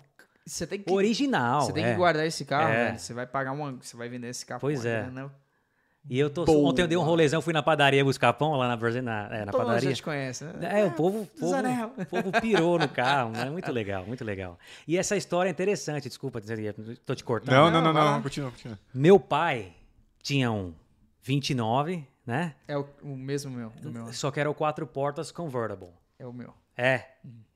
[0.46, 1.90] Você tem que, Original, você tem é.
[1.90, 2.84] que guardar esse carro, É.
[2.86, 2.98] velho.
[2.98, 3.72] Você vai pagar uma.
[3.72, 4.60] Você vai vender esse carro.
[4.60, 5.02] Pois é.
[5.02, 5.30] grana
[6.10, 6.70] E eu tô, Boa.
[6.70, 9.52] ontem eu dei um rolezão, fui na padaria buscar pão lá na, na, é, na
[9.52, 9.90] Todo mundo padaria.
[9.90, 10.80] já te conhece, né?
[10.80, 11.56] É, o povo, o povo,
[11.98, 13.50] o povo pirou no carro, né?
[13.50, 14.58] Muito legal, muito legal.
[14.86, 16.40] E essa história é interessante, desculpa,
[17.04, 17.54] tô te cortando.
[17.54, 18.12] Não, não, não, lá.
[18.12, 18.22] não.
[18.22, 18.78] Continua, continua.
[18.94, 19.72] Meu pai
[20.22, 20.72] tinha um
[21.22, 22.54] 29, né?
[22.66, 23.70] É o, o mesmo meu.
[23.82, 24.12] Do meu.
[24.12, 25.90] Só que era o quatro portas convertible.
[26.18, 26.54] É o meu.
[26.78, 27.04] É.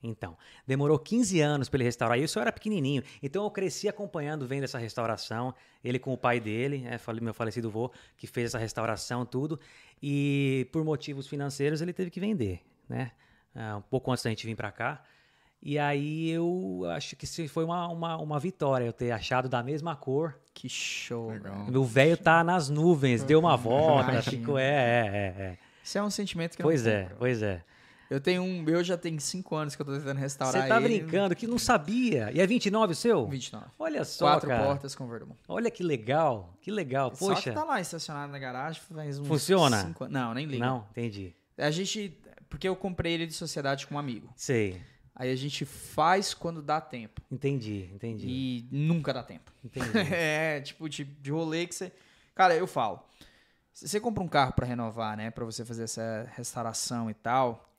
[0.03, 2.19] Então, demorou 15 anos para ele restaurar.
[2.19, 3.01] Isso eu era pequenininho.
[3.21, 5.55] Então eu cresci acompanhando, vendo essa restauração.
[5.81, 9.57] Ele com o pai dele, é, meu falecido avô, que fez essa restauração, tudo.
[10.01, 12.59] E por motivos financeiros ele teve que vender,
[12.89, 13.11] né?
[13.55, 15.01] Ah, um pouco antes da gente vir para cá.
[15.61, 19.63] E aí eu acho que isso foi uma, uma, uma vitória, eu ter achado da
[19.63, 20.37] mesma cor.
[20.53, 21.29] Que show.
[21.29, 21.65] Legal.
[21.65, 21.79] velho.
[21.79, 24.37] O velho tá nas nuvens, deu uma volta, Imagina.
[24.37, 24.57] ficou.
[24.59, 25.41] É, é, é.
[25.41, 25.57] é.
[25.81, 27.17] Isso é um sentimento que eu Pois não é, compro.
[27.19, 27.63] pois é.
[28.13, 28.63] Eu tenho um.
[28.69, 30.99] Eu já tenho 5 anos que eu tô tentando restaurar Você tá ele.
[30.99, 32.31] brincando que não sabia.
[32.31, 33.27] E é 29 o seu?
[33.27, 33.65] 29.
[33.79, 34.63] Olha só, Quatro cara.
[34.63, 35.35] portas convertible.
[35.47, 37.09] Olha que legal, que legal.
[37.15, 39.87] Só que Poxa, tá lá estacionado na garagem faz uns Funciona?
[39.87, 40.63] cinco Não, nem liga.
[40.63, 41.33] não, entendi.
[41.57, 42.15] A gente.
[42.47, 44.31] Porque eu comprei ele de sociedade com um amigo.
[44.35, 44.79] Sei,
[45.15, 47.19] Aí a gente faz quando dá tempo.
[47.31, 48.27] entendi, entendi.
[48.27, 49.51] E nunca dá tempo.
[49.65, 49.87] Entendi.
[50.13, 51.91] é, tipo, de, de rolê que você.
[52.35, 52.99] Cara, eu falo.
[53.73, 55.31] Você compra um carro pra renovar, né?
[55.31, 57.72] Pra você fazer essa restauração e tal.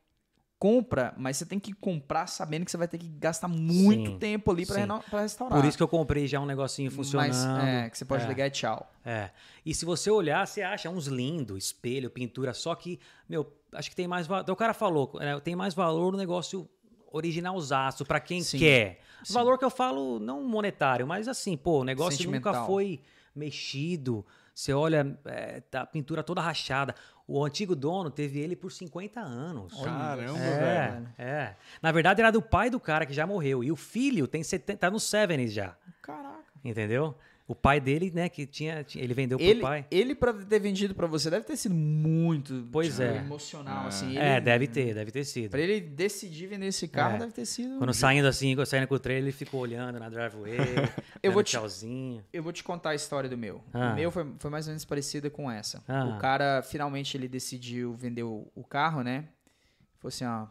[0.64, 4.18] Compra, mas você tem que comprar sabendo que você vai ter que gastar muito Sim,
[4.18, 5.60] tempo ali pra restaurar.
[5.60, 7.28] Por isso que eu comprei já um negocinho funcionando.
[7.28, 8.28] Mas, é, que você pode É.
[8.28, 8.90] ligar e tchau.
[9.04, 9.28] É.
[9.62, 12.98] E se você olhar, você acha uns lindos, espelho, pintura, só que,
[13.28, 14.50] meu, acho que tem mais valor.
[14.50, 16.66] O cara falou, é, tem mais valor no negócio
[17.12, 19.00] originalzaço, pra quem Sim, quer.
[19.22, 19.34] sim.
[19.34, 23.02] Valor que eu falo, não monetário, mas assim, pô, o negócio nunca foi
[23.34, 24.24] mexido.
[24.54, 26.94] Você olha, é, tá a pintura toda rachada.
[27.26, 29.72] O antigo dono teve ele por 50 anos.
[29.82, 31.08] Caramba, É, velho.
[31.16, 31.56] é.
[31.80, 33.64] Na verdade, era do pai do cara que já morreu.
[33.64, 35.74] E o filho tem 70, tá nos 70s já.
[36.02, 36.44] Caraca.
[36.62, 37.14] Entendeu?
[37.47, 38.82] O pai dele, né, que tinha.
[38.82, 39.86] tinha- Ele vendeu pro Ele, pai.
[39.90, 43.16] ele pra ter vendido pra você deve ter sido muito Pois tipo, é.
[43.18, 44.16] emocional, assim.
[44.16, 45.51] É, Ele- deve ter, deve ter sido.
[45.51, 47.18] Pra ele decidir vender esse carro, É.
[47.18, 47.76] deve ter sido.
[47.76, 50.57] Quando saindo assim, saindo com o trailer, ele ficou olhando na driveway,
[51.22, 52.24] Eu vou te- tchauzinho.
[52.32, 53.62] Eu vou te contar a história do meu.
[53.74, 53.92] Ah.
[53.92, 55.84] O meu foi, foi mais ou menos parecida com essa.
[55.86, 56.07] Ah.
[56.07, 59.26] O cara, finalmente, ele decidiu vender o, o carro, né?
[59.99, 60.47] Falou assim, ó,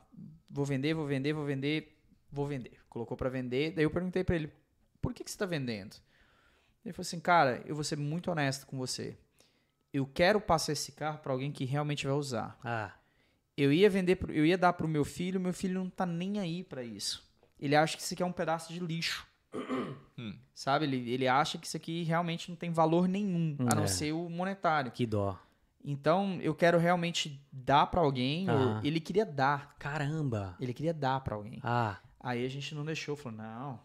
[0.48, 1.98] vou vender, vou vender, vou vender,
[2.32, 2.74] vou vender.
[2.88, 3.72] Colocou pra vender.
[3.72, 4.52] Daí eu perguntei pra ele,
[5.02, 5.96] por que, que você tá vendendo?
[6.86, 9.18] Ele falou assim, cara, eu vou ser muito honesto com você.
[9.94, 12.58] Eu quero passar esse carro pra alguém que realmente vai usar.
[12.64, 12.92] Ah,
[13.56, 16.40] Eu ia vender, pro- eu ia dar pro meu filho, meu filho não tá nem
[16.40, 17.24] aí pra isso.
[17.60, 19.26] Ele acha que isso aqui é um pedaço de lixo.
[20.56, 20.86] Sabe?
[20.86, 23.88] Ele, ele acha que isso aqui realmente não tem valor nenhum, a não É.
[23.88, 24.92] ser o monetário.
[24.92, 25.38] que dó.
[25.86, 28.48] Então, eu quero realmente dar pra alguém.
[28.50, 28.82] Aham.
[28.84, 29.76] ele queria dar.
[29.78, 30.56] Caramba.
[30.60, 31.60] Ele queria dar pra alguém.
[31.64, 33.80] Ah, Aí a gente não deixou, falou: "Não,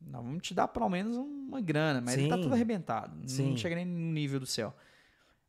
[0.00, 2.42] nós vamos te dar pelo menos uma grana, mas ele tá Sim.
[2.42, 3.50] tudo arrebentado, Sim.
[3.50, 4.74] não chega nem no nível do céu".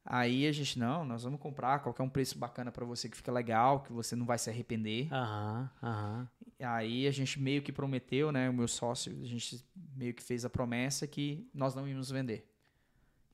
[0.04, 3.32] Aí a gente, não, nós vamos comprar qualquer um preço bacana pra você que fica
[3.32, 5.08] legal, que você não vai se arrepender.
[5.14, 6.28] aham, aham.
[6.60, 8.50] aí a gente meio que prometeu, né?
[8.50, 9.64] O meu sócio, a gente
[9.96, 12.48] meio que fez a promessa que nós não íamos vender.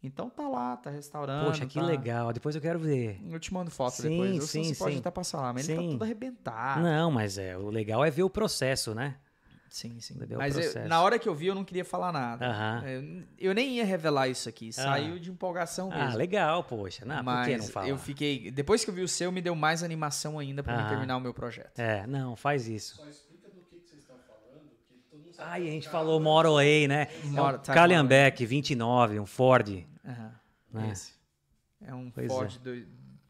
[0.04, 1.46] Então tá lá, tá restaurando.
[1.46, 2.32] Poxa, que tá- legal.
[2.32, 3.20] Depois eu quero ver.
[3.30, 4.36] Eu te mando foto Sim, depois.
[4.36, 5.00] Ou sim, você pode sim.
[5.00, 5.86] até passar lá, mas ele Sim.
[5.86, 6.84] tá tudo arrebentado.
[6.84, 9.18] Não, mas é, o legal é ver o processo, né?
[9.70, 10.16] Sim, sim.
[10.38, 12.46] Mas eu- na hora que eu vi, eu não queria falar nada.
[12.46, 12.84] Aham.
[12.88, 14.72] Eu, eu nem ia revelar isso aqui.
[14.72, 16.18] Saiu de empolgação Ah, mesmo.
[16.18, 17.06] legal, poxa.
[17.06, 17.88] Não, por que não mas falar?
[17.90, 18.50] eu fiquei.
[18.52, 20.90] Depois que eu vi o seu, me deu mais animação ainda pra mim Aham.
[20.90, 21.78] terminar o meu projeto.
[21.80, 22.96] É, não, faz isso.
[22.98, 24.72] Só explica do que, que vocês estão falando.
[25.38, 26.20] Ai, a é um gente carro, falou?
[26.20, 27.08] Moroway, né?
[27.24, 29.86] É um tá, Calhambeck 29, um Ford.
[30.06, 30.32] Aham.
[30.74, 30.90] Né?
[30.92, 31.14] Esse.
[31.82, 32.88] É um Pois Ford de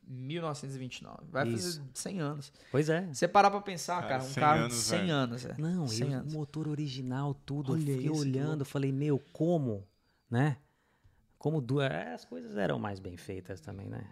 [0.08, 1.24] 1929.
[1.30, 1.80] Vai Isso.
[1.80, 2.54] fazer 100 anos.
[2.72, 3.02] Pois é.
[3.14, 5.12] Você parar pra pensar, É, cara, um 100 carro de anos, 100 velho.
[5.14, 5.46] anos.
[5.46, 5.56] É.
[5.58, 6.34] Não, e 100 o anos.
[6.34, 7.74] motor original, tudo.
[7.74, 9.88] Olha eu fiquei isso, que olhando, falei, meu, como?
[10.30, 10.58] Né?
[11.38, 11.90] Como duas.
[11.92, 14.04] É, as coisas eram mais bem feitas também, né?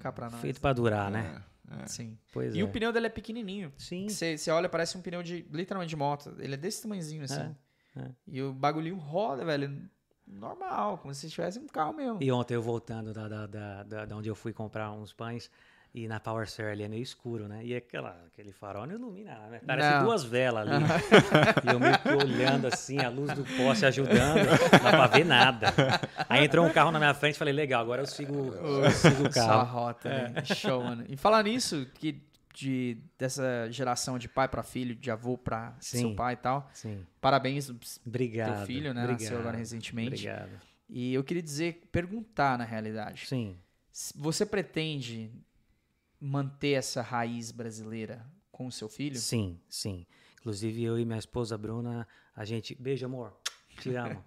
[0.00, 0.40] Cá pra nós.
[0.40, 1.42] Feito pra durar, né?
[1.70, 1.86] É, é.
[1.86, 2.18] Sim.
[2.32, 2.64] Pois E é.
[2.64, 3.72] o pneu dele é pequenininho.
[3.76, 4.08] Sim.
[4.08, 6.34] Você você olha, parece um pneu de, literalmente, de moto.
[6.38, 7.54] Ele é desse tamanhozinho, assim.
[7.96, 8.10] É, é.
[8.26, 9.88] E o bagulhinho roda, velho,
[10.32, 12.18] normal, como se tivesse um carro mesmo.
[12.20, 15.50] E ontem eu voltando da, da, da, da, da onde eu fui comprar uns pães.
[15.94, 17.60] E na Power Share ali é meio escuro, né?
[17.62, 19.60] E aquela, aquele farol não ilumina, né?
[19.66, 20.04] Parece Não.
[20.04, 20.84] duas velas ali.
[21.68, 24.38] e eu meio que olhando assim, a luz do poste ajudando,
[24.72, 25.66] não dá pra ver nada.
[26.30, 29.32] Aí entrou um carro na minha frente, falei, legal, agora eu sigo, eu sigo o
[29.34, 29.80] Só a carro.
[29.80, 30.28] rota, É.
[30.30, 30.44] né?
[30.46, 31.04] Show, mano.
[31.10, 32.22] E falar nisso, que
[32.52, 35.38] de, dessa geração de pai pra filho, de avô
[35.80, 35.98] Sim.
[35.98, 37.70] seu pai e tal, Sim, parabéns
[38.04, 38.56] obrigado.
[38.58, 39.02] teu filho, né?
[39.02, 40.28] Obrigado, Nasceu agora recentemente.
[40.28, 40.60] Obrigado.
[40.88, 43.26] E eu queria dizer, perguntar na realidade.
[43.26, 43.56] Sim.
[44.14, 45.30] Você pretende
[46.20, 49.16] manter essa raiz brasileira com o seu filho?
[49.16, 50.06] Sim, sim.
[50.38, 52.74] Inclusive eu e minha esposa Bruna, a gente.
[52.74, 53.36] Beijo, amor.
[53.80, 54.22] Te amo.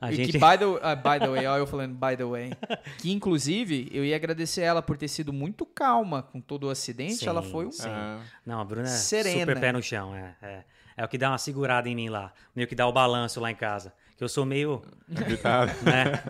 [0.00, 0.32] A E gente.
[0.32, 2.52] que, by the, ah, by the way, ó, eu falando by the way,
[2.98, 7.16] que inclusive eu ia agradecer ela por ter sido muito calma com todo o acidente.
[7.16, 7.72] Sim, ela foi um.
[7.72, 7.88] sim.
[7.88, 9.40] É, Não, a Bruna é Serena.
[9.40, 10.64] super pé no chão, é, é.
[10.96, 12.32] É o que dá uma segurada em mim lá.
[12.54, 13.92] Meio que dá o balanço lá em casa.
[14.18, 14.82] Que eu sou meio.
[15.08, 15.72] Gritado.
[15.82, 16.20] Né?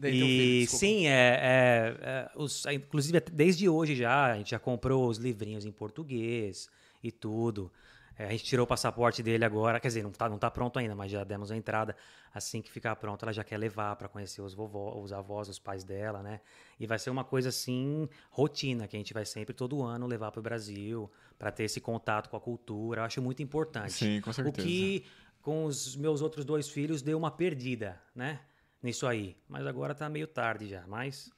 [0.00, 0.86] Filho, E desculpa.
[0.86, 5.66] sim, é, é, é, os, inclusive desde hoje já, a gente já comprou os livrinhos
[5.66, 6.70] em português
[7.02, 7.70] e tudo.
[8.18, 10.76] É, a gente tirou o passaporte dele agora, quer dizer, não tá, não tá pronto
[10.78, 11.94] ainda, mas já demos a entrada.
[12.34, 15.58] Assim que ficar pronto, ela já quer levar para conhecer os vovó, os avós, os
[15.58, 16.40] pais dela, né?
[16.80, 20.32] E vai ser uma coisa assim, rotina, que a gente vai sempre todo ano levar
[20.32, 23.02] para o Brasil, para ter esse contato com a cultura.
[23.02, 23.92] Eu acho muito importante.
[23.92, 24.66] Sim, com O certeza.
[24.66, 25.06] que
[25.40, 28.40] com os meus outros dois filhos deu uma perdida, né?
[28.82, 29.36] Nisso aí.
[29.48, 31.30] Mas agora tá meio tarde já, mas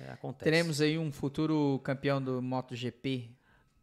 [0.00, 0.44] é, acontece.
[0.44, 3.30] Teremos aí um futuro campeão do MotoGP.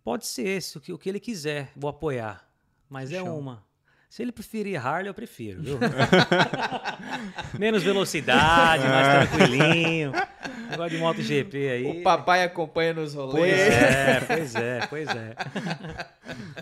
[0.04, 2.48] Pode ser esse, o que, o que ele quiser, vou apoiar.
[2.90, 3.38] Mas é Show.
[3.40, 3.64] uma.
[4.10, 5.80] Se ele preferir Harley, eu prefiro, viu?
[7.58, 10.12] Menos velocidade, mais tranquilinho.
[10.70, 11.86] Negócio de MotoGP aí.
[12.00, 13.74] O papai acompanha nos Pois rolês.
[13.74, 15.36] é, pois é, pois é.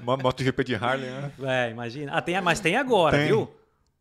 [0.01, 1.31] Mo- MotoGP de Harley, né?
[1.43, 2.11] É, imagina.
[2.13, 3.27] Ah, tem, a- mas tem agora, Tem.
[3.27, 3.49] viu?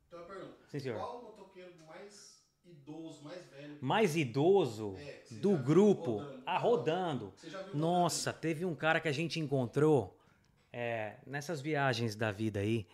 [0.08, 0.54] Então, uma pergunta.
[0.70, 0.98] Sim, senhor.
[0.98, 3.76] Qual o motoqueiro mais idoso, mais velho?
[3.80, 6.18] Mais idoso É, do grupo.
[6.18, 6.42] rodando?
[6.46, 7.34] Ah, rodando.
[7.74, 10.18] Nossa, teve um cara que a gente encontrou
[10.72, 12.86] é, nessas viagens da vida aí.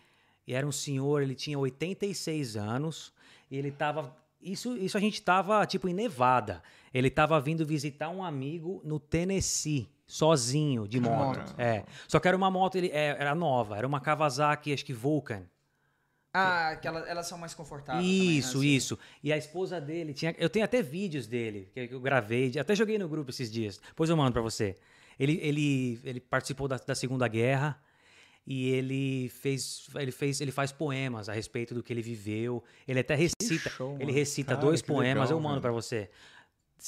[0.46, 3.12] E era um senhor, ele tinha 86 anos.
[3.50, 4.14] E ele tava.
[4.40, 6.62] Isso, isso a gente tava, tipo, em Nevada.
[6.92, 11.38] Ele tava vindo visitar um amigo no Tennessee, sozinho, de moto.
[11.38, 11.62] Caramba.
[11.62, 11.84] É.
[12.06, 13.76] Só que era uma moto, ele, é, era nova.
[13.76, 15.44] Era uma Kawasaki, acho que Vulcan.
[16.34, 18.04] Ah, aquela, elas são mais confortáveis.
[18.06, 18.76] Isso, também, né?
[18.76, 18.98] isso.
[19.22, 20.34] E a esposa dele tinha.
[20.36, 23.80] Eu tenho até vídeos dele que eu gravei, até joguei no grupo esses dias.
[23.88, 24.76] Depois eu mando pra você.
[25.18, 27.80] Ele, ele, ele participou da, da Segunda Guerra
[28.44, 32.64] e ele fez, ele fez, ele faz poemas a respeito do que ele viveu.
[32.86, 35.30] Ele até recita, show, ele recita Cara, dois que poemas.
[35.30, 36.10] legal, eu mando pra você.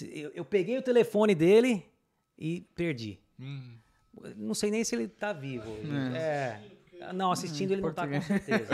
[0.03, 1.87] Eu, eu peguei o telefone dele
[2.37, 3.21] e perdi.
[3.39, 3.79] Hum,
[4.37, 5.71] Não sei nem se ele tá vivo.
[6.17, 6.61] É.
[7.15, 8.45] Não, assistindo ele não tá com português.
[8.47, 8.73] certeza.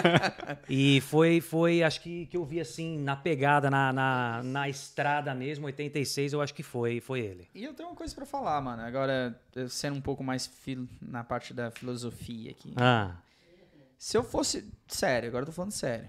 [0.68, 5.34] e foi, foi, acho que, que eu vi assim, na pegada, na, na, na estrada
[5.34, 7.48] mesmo, 86, eu acho que foi, foi ele.
[7.54, 8.82] E eu tenho uma coisa pra falar, mano.
[8.82, 9.38] Agora,
[9.68, 12.72] sendo um pouco mais fil- na parte da filosofia aqui.
[12.76, 13.16] Ah,
[13.98, 14.68] Se eu fosse.
[14.88, 16.08] Sério, agora eu tô falando sério.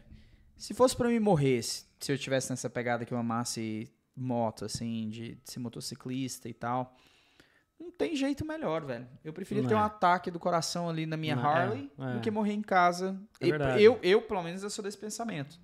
[0.58, 4.66] Se fosse pra mim morrer, se, se eu tivesse nessa pegada que eu amasse moto,
[4.66, 6.96] assim, de, ser motociclista e tal.
[7.82, 9.08] Não tem jeito melhor, velho.
[9.24, 9.84] Eu preferia Não ter um é.
[9.84, 12.14] ataque do coração ali na minha Não, Harley é, é.
[12.14, 13.20] do que morrer em casa.
[13.40, 13.84] É E- verdade.
[13.84, 15.60] eu, eu, pelo menos, eu sou desse pensamento.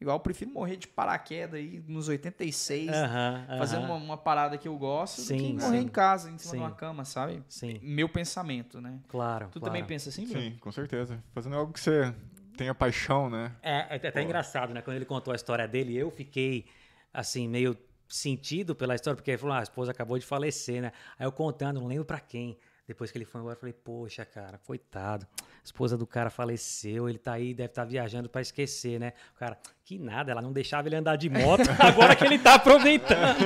[0.00, 3.92] Igual, eu prefiro morrer de paraquedas aí nos 86, aham, fazendo aham.
[3.92, 5.84] uma, uma parada que eu gosto, do Sim, que morrer sim.
[5.84, 6.56] em casa, em cima Sim.
[6.58, 7.40] de uma cama, sabe?
[7.48, 8.98] Sim, Meu pensamento, né?
[9.06, 9.46] claro.
[9.52, 9.72] Tu claro.
[9.72, 11.22] também pensa assim, sim, com certeza.
[11.32, 12.12] Fazendo algo que você
[12.56, 13.52] tenha paixão, né?
[13.62, 14.82] É, é até engraçado, né?
[14.82, 16.66] Quando ele contou a história dele, eu fiquei,
[17.14, 17.78] assim, meio
[18.14, 20.92] sentido pela história, porque ele falou, ah, a esposa acabou de falecer, né?
[21.18, 22.58] Aí eu contando, não lembro pra quem.
[22.86, 25.26] Depois que ele foi embora, eu falei, poxa, cara, coitado.
[25.40, 29.12] A esposa do cara faleceu, ele tá aí, deve estar tá viajando para esquecer, né?
[29.34, 32.54] O cara, que nada, ela não deixava ele andar de moto, agora que ele tá
[32.54, 33.38] aproveitando.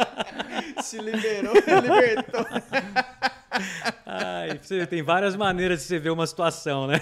[0.82, 2.46] Se liberou, libertou.
[4.04, 7.00] Ai, tem várias maneiras de você ver uma situação, né?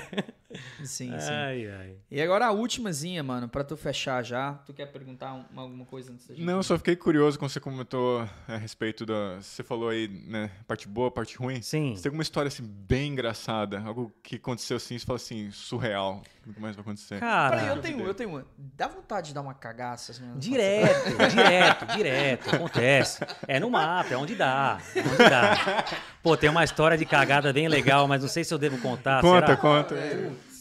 [0.84, 1.30] Sim, sim.
[1.32, 1.96] Ai, ai.
[2.10, 4.54] E agora a últimazinha, mano, pra tu fechar já.
[4.66, 6.44] Tu quer perguntar um- alguma coisa antes da gente?
[6.44, 9.36] Não, só fiquei curioso quando você comentou a respeito da.
[9.40, 10.50] Você falou aí, né?
[10.66, 11.60] Parte boa, parte ruim.
[11.62, 11.94] Sim.
[11.96, 13.80] Você tem alguma história assim bem engraçada?
[13.80, 16.22] Algo que aconteceu assim, você fala assim, surreal.
[16.46, 17.18] Nunca mais vai acontecer.
[17.20, 18.46] Cara, Peraí, eu tenho, eu tenho uma.
[18.58, 20.12] Dá vontade de dar uma cagaça?
[20.12, 23.20] assim, direto, direto, direto, acontece.
[23.48, 25.84] É no mapa, é onde dá, é onde dá.
[26.22, 29.20] Pô, tem uma história de cagada bem legal, mas não sei se eu devo contar.
[29.22, 29.56] conta, será?
[29.56, 29.94] conta.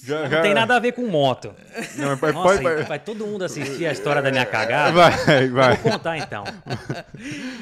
[0.04, 1.56] Já, Não tem nada a ver com moto.
[1.96, 4.92] Não, mas Nossa, pode- vai, vai todo mundo assistir a história da minha cagada.
[4.92, 5.78] vai, vai.
[5.78, 6.44] Vou contar então.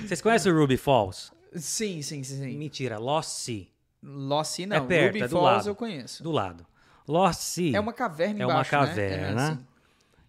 [0.05, 1.31] Vocês conhecem o Ruby Falls?
[1.55, 2.37] Sim, sim, sim.
[2.37, 2.57] sim.
[2.57, 3.65] Mentira, Lost Sea,
[4.01, 4.77] Lost Sea, não.
[4.77, 5.67] É perto, Ruby é do Falls lado.
[5.69, 6.23] eu conheço.
[6.23, 6.65] do lado.
[7.07, 8.79] Lost Sea É uma caverna é uma embaixo, né?
[8.87, 9.67] caverna É, sim.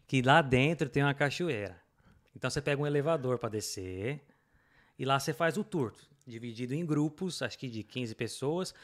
[0.09, 1.77] que lá dentro tem uma cachoeira.
[2.37, 4.21] Então você pega um elevador para descer
[4.99, 5.93] e lá você faz o tour,
[6.27, 8.75] dividido em grupos, acho que de 15 pessoas.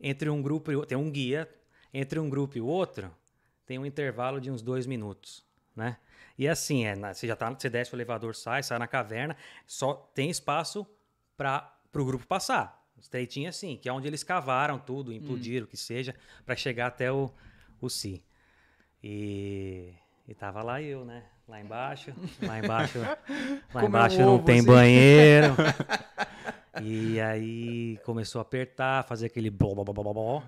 [0.00, 1.48] Entre um grupo e outro, tem um guia.
[1.92, 3.10] Entre um grupo e o outro,
[3.66, 5.44] tem um intervalo de uns dois minutos,
[5.76, 5.96] né?
[6.38, 9.36] E assim, é, você já tá, você desce o elevador, sai, sai na caverna,
[9.66, 10.86] só tem espaço
[11.36, 12.82] para o grupo passar.
[12.98, 16.14] Estreitinho assim, que é onde eles cavaram tudo, implodiram, o que seja,
[16.46, 17.30] para chegar até o,
[17.80, 18.20] o Sea.
[19.02, 19.92] E,
[20.26, 21.24] e tava lá eu, né?
[21.48, 22.98] Lá embaixo, lá embaixo,
[23.74, 24.66] lá embaixo um não ovo, tem assim.
[24.66, 25.54] banheiro.
[26.80, 30.42] E aí começou a apertar, fazer aquele bló, bló, bló, bló, bló.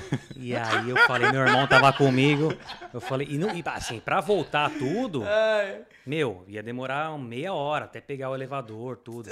[0.42, 2.52] E aí eu falei, meu irmão tava comigo.
[2.94, 5.22] Eu falei, e, não, e assim, pra voltar tudo,
[6.06, 9.28] meu, ia demorar meia hora até pegar o elevador, tudo.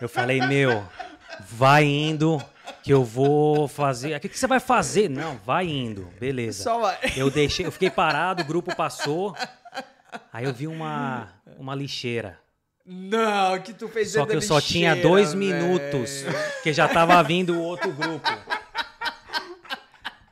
[0.00, 0.82] Eu falei, meu,
[1.40, 2.42] vai indo
[2.82, 4.16] que eu vou fazer.
[4.16, 5.08] O que, que você vai fazer?
[5.08, 6.74] Não, vai indo, beleza.
[6.78, 6.98] Vai.
[7.16, 9.36] Eu deixei, eu fiquei parado, o grupo passou.
[10.32, 11.28] Aí eu vi uma,
[11.58, 12.38] uma lixeira.
[12.86, 15.40] Não, que tu fez Só que eu da só tinha lixeira, dois velho.
[15.40, 16.24] minutos,
[16.62, 18.28] que já tava vindo o outro grupo.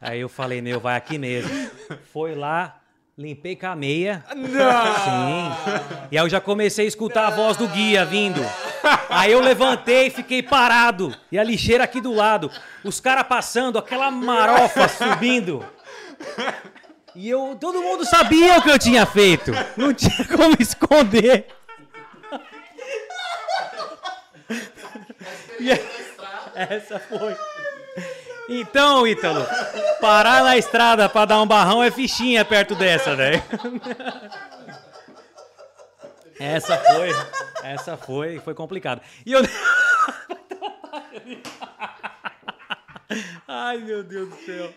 [0.02, 1.70] Aí eu falei, meu, vai aqui mesmo.
[2.12, 2.80] Foi lá,
[3.16, 4.24] limpei com a meia.
[4.34, 4.48] Não!
[4.48, 5.52] Sim.
[6.10, 8.40] E aí eu já comecei a escutar a voz do guia vindo.
[9.08, 11.14] Aí eu levantei e fiquei parado.
[11.30, 12.50] E a lixeira aqui do lado.
[12.82, 15.64] Os caras passando, aquela marofa subindo.
[17.14, 19.52] E eu, todo mundo sabia o que eu tinha feito.
[19.76, 21.46] Não tinha como esconder.
[25.60, 25.70] E
[26.56, 27.36] essa foi.
[28.48, 29.46] Então, Ítalo,
[30.00, 33.42] parar na estrada pra dar um barrão é fichinha perto dessa, velho.
[36.38, 37.10] Essa foi,
[37.62, 39.00] essa foi, foi complicado.
[39.24, 39.42] E eu
[43.46, 44.72] Ai, meu Deus do céu.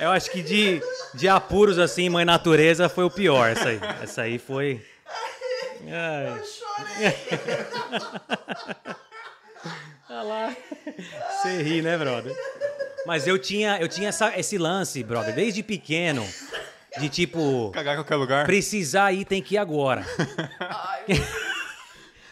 [0.00, 0.82] Eu acho que de,
[1.14, 3.80] de apuros assim, mãe natureza foi o pior essa aí.
[4.02, 4.84] Essa aí foi
[5.88, 6.42] Ai.
[10.10, 10.56] Olha lá.
[11.30, 12.34] Você ri, né, brother?
[13.10, 16.24] Mas eu tinha, eu tinha essa- esse lance, brother, desde pequeno,
[16.96, 18.46] de tipo, Cagar em qualquer lugar.
[18.46, 20.06] precisar ir tem que ir agora.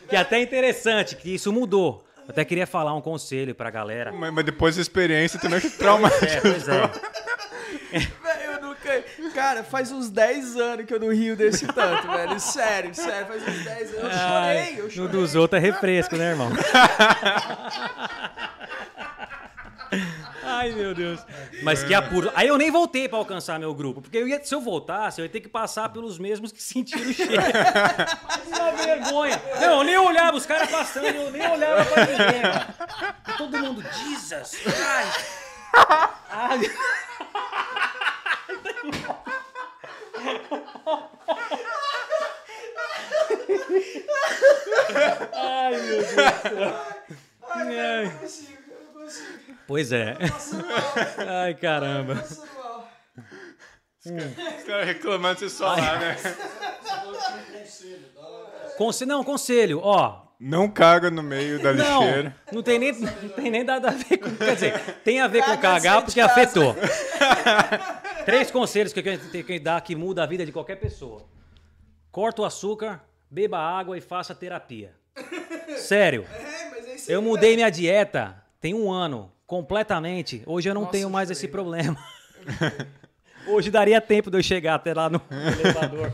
[0.08, 2.04] que é até interessante, que isso mudou.
[2.18, 4.12] Eu até queria falar um conselho pra galera.
[4.12, 6.06] Mas, mas depois da experiência também que trauma.
[6.22, 6.86] É, pois é.
[7.90, 9.04] Velho, eu nunca.
[9.34, 12.38] Cara, faz uns 10 anos que eu não rio desse tanto, velho.
[12.38, 14.02] Sério, sério, faz uns 10 anos.
[14.04, 15.08] Eu chorei, eu No chorei.
[15.10, 16.50] dos outros é refresco, né, irmão?
[20.58, 21.24] Ai, meu Deus.
[21.62, 22.32] Mas que apuro.
[22.34, 24.02] Aí eu nem voltei pra alcançar meu grupo.
[24.02, 27.08] Porque eu ia, se eu voltasse, eu ia ter que passar pelos mesmos que sentiram
[27.08, 27.40] o cheiro.
[28.46, 29.40] Uma vergonha.
[29.60, 33.36] Não, eu nem olhava os caras passando, eu nem olhava pra ninguém.
[33.36, 34.58] todo mundo, Jesus.
[34.84, 35.06] Ai.
[36.28, 36.60] Ai.
[45.34, 46.86] Ai, meu Deus do céu.
[47.48, 48.12] Ai.
[49.68, 50.16] Pois é.
[51.44, 52.14] Ai, caramba.
[52.24, 52.40] Os
[54.64, 56.16] caras reclamando de lá, né?
[58.78, 60.22] Conse não, conselho, ó.
[60.40, 62.34] Não caga no meio da Não, lixeira.
[62.50, 64.34] não tem nem, não tem nem nada a ver com.
[64.36, 66.74] Quer dizer, tem a ver com Caga cagar porque afetou.
[68.24, 71.28] Três conselhos que eu tenho que dar que muda a vida de qualquer pessoa:
[72.10, 74.94] corta o açúcar, beba água e faça terapia.
[75.76, 76.24] Sério.
[76.32, 80.42] É, mas é isso Eu mudei minha dieta tem um ano, completamente.
[80.46, 81.98] Hoje eu não Nossa, tenho mais chorei, esse problema.
[83.48, 86.12] Hoje daria tempo de eu chegar até lá no elevador.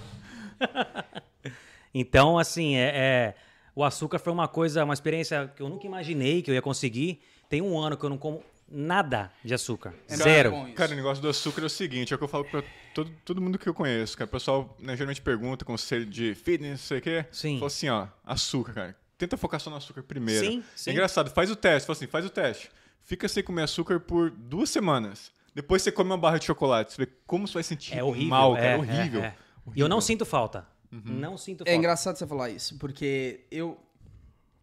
[1.93, 3.35] então, assim, é, é-
[3.75, 7.21] o açúcar foi uma coisa, uma experiência que eu nunca imaginei que eu ia conseguir.
[7.49, 9.93] tem um ano que eu não como nada de açúcar.
[10.09, 10.55] É Zero.
[10.69, 10.75] isso.
[10.75, 12.63] Cara, o negócio do açúcar é o seguinte, é o que eu falo pra
[12.95, 14.29] todo, todo mundo que eu conheço, cara.
[14.29, 17.27] O pessoal né, geralmente pergunta, conselho de fitness, não sei o quê.
[17.33, 17.57] Sim.
[17.57, 18.97] Fala assim, ó, açúcar, cara.
[19.19, 20.47] Tenta focar só no açúcar primeiro.
[20.47, 20.91] Sim, sim.
[20.91, 22.71] É engraçado, faz o teste, fala assim, faz o teste.
[23.05, 25.31] Fica sem comer açúcar por duas semanas.
[25.55, 28.29] Depois você come uma barra de chocolate, você vê como você vai sentir É horrível.
[28.31, 28.67] mal, cara.
[28.67, 29.23] é, É, horrível.
[29.23, 29.35] é, é.
[29.77, 30.67] E eu não sinto falta.
[30.91, 31.71] Não sinto falta.
[31.71, 33.79] É engraçado você falar isso, porque eu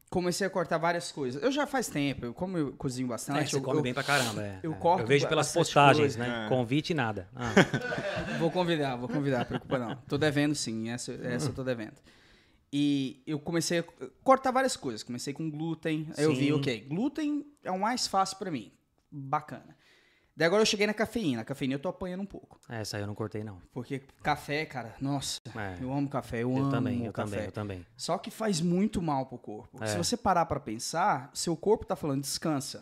[0.10, 1.42] comecei a cortar várias coisas.
[1.42, 3.50] Eu já faz tempo, eu como eu cozinho É, bastante.
[3.50, 4.42] você eu, come eu bem pra caramba.
[4.44, 4.60] É.
[4.64, 4.76] eu É.
[4.76, 6.20] corto eu vejo pelas postagens, coisa.
[6.20, 6.46] né?
[6.46, 6.50] É.
[6.50, 7.30] Convite nada.
[7.36, 7.54] Ah.
[8.39, 9.96] Vou convidar, vou convidar, preocupa não.
[10.08, 11.94] Tô devendo sim, essa, essa eu tô devendo.
[12.74, 13.84] E eu comecei a
[14.24, 15.04] cortar várias coisas.
[15.04, 16.08] Comecei com glúten.
[16.18, 18.72] Aí eu vi, ok, glúten é o mais fácil pra mim.
[19.12, 19.76] Bacana.
[20.34, 21.42] Daí agora eu cheguei na cafeína.
[21.42, 22.58] A cafeína eu tô apanhando um pouco.
[22.70, 23.62] Essa aí eu não cortei, não.
[23.74, 25.84] Porque café, cara, nossa, É.
[25.84, 27.30] eu amo café, eu, Eu, amo também, eu café.
[27.32, 27.86] também, eu também.
[27.98, 29.84] Só que faz muito mal pro corpo.
[29.84, 29.88] É.
[29.88, 32.82] Se você parar pra pensar, seu corpo tá falando descansa.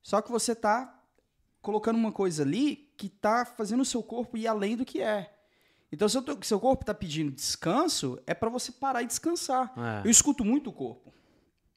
[0.00, 1.02] Só que você tá
[1.60, 5.33] colocando uma coisa ali que tá fazendo o seu corpo ir além do que é.
[5.92, 9.72] Então, se o seu corpo tá pedindo descanso, é pra você parar e descansar.
[9.76, 10.06] É.
[10.06, 11.12] Eu escuto muito o corpo.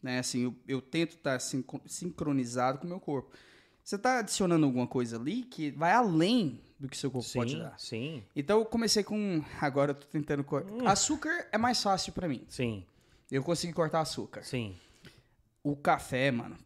[0.02, 0.20] Né?
[0.20, 3.32] Assim, eu, eu tento estar sincronizado com o meu corpo.
[3.84, 7.60] Você tá adicionando alguma coisa ali que vai além do que seu corpo pode Sim,
[7.60, 7.80] dar.
[7.80, 9.44] sim, Então eu comecei com.
[9.62, 10.46] Agora eu tô tentando.
[10.72, 10.88] Hum.
[10.88, 12.46] Açúcar é mais fácil pra mim.
[12.50, 12.86] sim,
[13.32, 14.44] Eu consegui cortar açúcar.
[14.44, 14.76] sim.
[15.64, 16.58] O café, mano.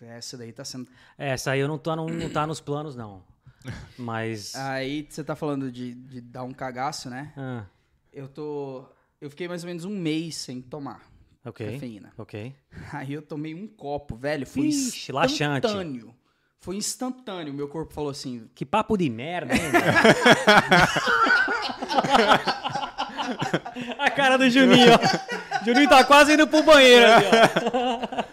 [0.00, 0.88] Essa daí tá sendo.
[1.16, 3.22] Essa aí eu não tô, não, não tá nos planos, não.
[3.98, 4.54] Mas.
[4.54, 7.32] Aí você tá falando de, de dar um cagaço, né?
[7.36, 7.64] Ah,
[8.12, 8.84] Eu tô.
[9.20, 11.02] Eu fiquei mais ou menos um mês sem tomar
[11.44, 11.72] ok.
[11.72, 12.12] cafeína.
[12.18, 12.54] Ok.
[12.92, 14.46] Aí eu tomei um copo, velho.
[14.46, 15.66] Foi Ixi, laxante.
[15.66, 16.14] instantâneo.
[16.60, 17.54] Foi instantâneo.
[17.54, 19.60] Meu corpo falou assim: Que papo de merda, hein?
[23.98, 25.45] A cara do Juninho, ó.
[25.66, 27.26] Juninho tá quase indo pro banheiro ali,
[27.72, 28.26] ó.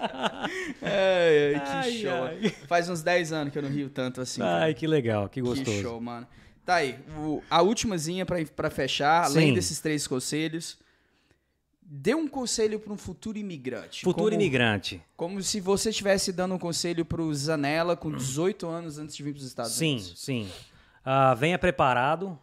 [0.86, 2.24] Ai, ai, que Ai, show.
[2.26, 2.50] ai.
[2.68, 4.42] Faz uns 10 anos que eu não rio tanto assim.
[4.42, 4.66] cara.
[4.66, 5.82] Ai, que legal, que Que gostoso.
[5.82, 6.28] show, mano.
[6.66, 9.54] Tá aí, o- a ultimazinha pra, pra fechar, além Sim.
[9.54, 10.78] desses três conselhos.
[11.82, 14.02] Dê um conselho para um futuro imigrante.
[14.04, 15.02] Futuro como, imigrante.
[15.16, 19.34] Como se você estivesse dando um conselho pro Zanella com 18 anos antes de vir
[19.34, 20.14] pros Estados Sim, Unidos.
[20.18, 20.50] sim.
[21.06, 22.40] Ah, venha preparado,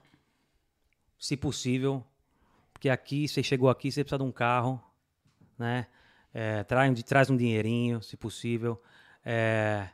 [1.18, 2.04] se possível,
[2.80, 4.82] porque aqui, você chegou aqui, você precisa de um carro,
[5.58, 5.86] né?
[6.32, 8.80] É, traz, um- traz um dinheirinho, se possível,
[9.22, 9.86] é,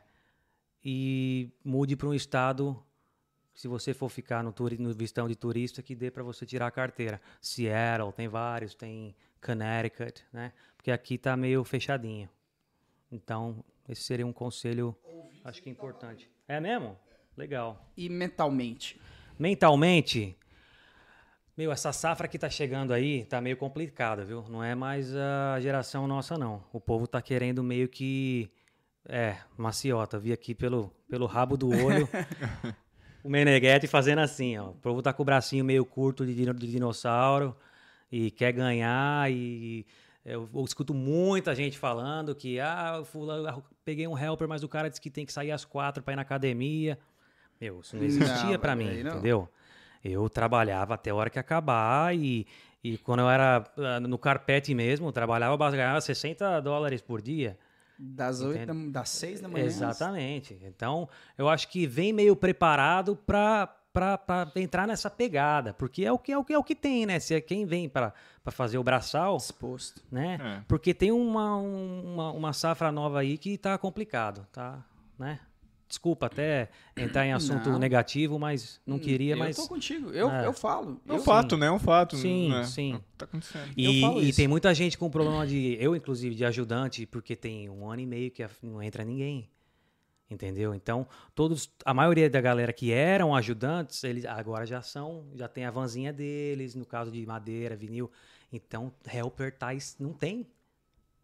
[0.81, 2.81] e mude para um estado,
[3.53, 6.67] se você for ficar no, turi, no vistão de turista, que dê para você tirar
[6.67, 7.19] a carteira.
[7.41, 9.13] Seattle, tem vários, tem
[9.45, 10.53] Connecticut, né?
[10.77, 12.29] Porque aqui tá meio fechadinho.
[13.11, 14.95] Então, esse seria um conselho,
[15.43, 16.31] acho que importante.
[16.47, 16.97] É mesmo?
[17.35, 17.85] Legal.
[17.97, 18.97] E mentalmente.
[19.37, 20.37] Mentalmente,
[21.57, 24.45] meu, essa safra que tá chegando aí tá meio complicada, viu?
[24.47, 26.63] Não é mais a geração nossa, não.
[26.71, 28.51] O povo tá querendo meio que.
[29.09, 30.19] É, maciota.
[30.19, 32.07] Vi aqui pelo, pelo rabo do olho
[33.23, 34.69] o Meneghetti fazendo assim, ó.
[34.69, 37.55] O povo tá com o bracinho meio curto de, de dinossauro
[38.11, 39.83] e quer ganhar e.
[40.23, 44.67] Eu, eu escuto muita gente falando que, ah, fulano, ah, peguei um helper, mas o
[44.67, 46.99] cara disse que tem que sair às quatro para ir na academia.
[47.59, 49.13] Meu, isso não existia mas mim, não.
[49.13, 49.49] entendeu?
[50.09, 52.45] Eu trabalhava até a hora que acabar e,
[52.83, 57.57] e quando eu era ah, no carpete mesmo, eu trabalhava, ganhava 60 dólares por dia.
[57.99, 59.65] Das, 8 da, das 6 da manhã.
[59.65, 60.59] Exatamente.
[60.63, 66.19] Então, eu acho que vem meio preparado para para entrar nessa pegada, porque é o
[66.19, 67.19] que é o que é o que tem, né?
[67.19, 68.13] Se é quem vem para
[68.51, 70.03] fazer o braçal, Disposto.
[70.11, 70.37] né?
[70.39, 70.61] É.
[70.67, 74.85] Porque tem uma, um- uma, uma safra nova aí que tá complicado, tá?
[75.17, 75.39] Né?
[75.87, 77.79] Desculpa até entrar em assunto Não.
[77.79, 80.09] negativo, mas não queria, eu mas tô contigo.
[80.11, 80.45] Eu, É.
[80.45, 80.99] eu falo.
[81.07, 81.67] É um Eu- fato, né?
[81.67, 82.17] É um fato.
[82.17, 82.63] Sim, né?
[82.65, 82.95] sim.
[82.95, 83.71] É Tá acontecendo.
[83.77, 85.77] E, Eu falo e tem muita gente com problema de.
[85.79, 89.49] Eu, inclusive, de ajudante, porque tem um ano e meio que não entra ninguém.
[90.29, 90.75] Entendeu?
[90.75, 91.71] Então, todos.
[91.85, 95.23] A maioria da galera que eram ajudantes, eles agora já são.
[95.35, 98.11] Já tem a vanzinha deles, no caso de madeira, vinil.
[98.51, 100.45] Então, helper tais não tem.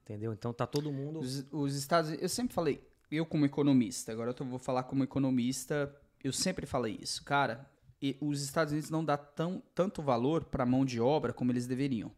[0.04, 0.32] Entendeu?
[0.32, 1.20] Então tá todo mundo.
[1.20, 2.82] Os, os Estados Unidos, eu sempre falei,
[3.16, 5.94] eu como economista, agora eu vou falar como economista,
[6.24, 7.24] eu sempre falei isso.
[7.24, 7.70] Cara,
[8.02, 11.68] e os Estados Unidos não dá tão, tanto valor para mão de obra como eles
[11.68, 12.12] deveriam.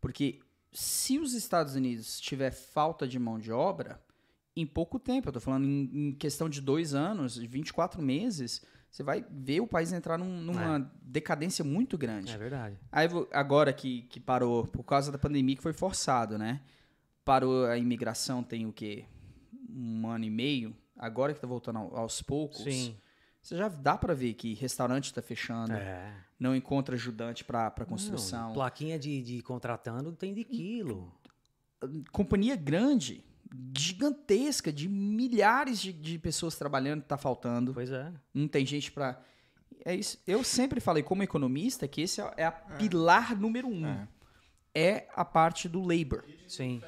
[0.00, 0.40] Porque
[0.72, 4.00] se os Estados Unidos tiver falta de mão de obra,
[4.54, 8.62] em pouco tempo, eu tô falando em, em questão de dois anos, de 24 meses,
[8.90, 12.32] você vai ver o país entrar num- numa decadência muito grande.
[12.32, 12.78] É verdade.
[12.92, 16.60] Aí agora que, que parou, por causa da pandemia que foi forçado, né?
[17.24, 19.04] Parou a imigração tem o quê?
[19.76, 20.74] Um ano e meio.
[20.96, 22.62] Agora que tá voltando ao- aos poucos.
[22.62, 22.96] Sim.
[23.42, 26.12] Você já dá pra ver que restaurante tá fechando, É.
[26.40, 28.48] não encontra ajudante pra pra construção.
[28.48, 31.12] Não, plaquinha de, de contratando tem de quilo.
[32.10, 33.22] Companhia grande,
[33.76, 37.72] gigantesca de milhares de, de pessoas trabalhando tá faltando.
[37.74, 38.12] Pois é.
[38.34, 39.22] Não tem gente para
[39.84, 40.18] é isso.
[40.26, 43.86] Eu sempre falei como economista que esse é a pilar número um.
[43.86, 44.08] É.
[44.74, 46.24] É a parte do labor.
[46.48, 46.82] Sim.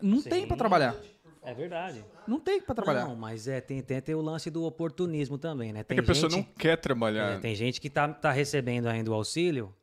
[0.00, 0.28] Não Sim.
[0.30, 0.94] tem para trabalhar.
[1.42, 2.04] É verdade.
[2.26, 3.06] Não tem para trabalhar.
[3.06, 5.80] Não, mas é, tem, tem, tem o lance do oportunismo também, né?
[5.80, 7.32] É Tem que a pessoa gente, não quer trabalhar.
[7.32, 9.74] é, tem gente que tá, tá recebendo ainda o auxílio.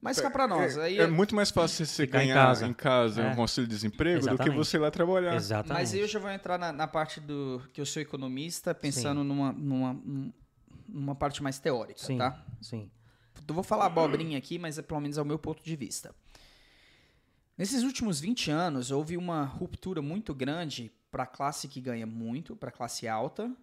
[0.00, 2.66] Mas cá para nós, aí É muito mais fácil você Ficar em ganhar casa.
[2.66, 3.34] em casa, É.
[3.36, 4.56] um auxílio de desemprego do que Exatamente.
[4.56, 5.34] você ir lá trabalhar.
[5.34, 5.72] Exatamente.
[5.78, 9.52] Mas eu já vou entrar na, na parte do que eu sou economista, pensando numa,
[9.52, 10.32] numa, num-
[10.88, 12.42] numa parte mais teórica, Sim, tá?
[12.62, 12.90] sim.
[13.46, 16.14] Eu vou falar abobrinha aqui, mas é pelo menos é o meu ponto de vista.
[17.60, 22.56] Nesses últimos 20 anos, houve uma ruptura muito grande para a classe que ganha muito,
[22.56, 23.54] para a classe alta,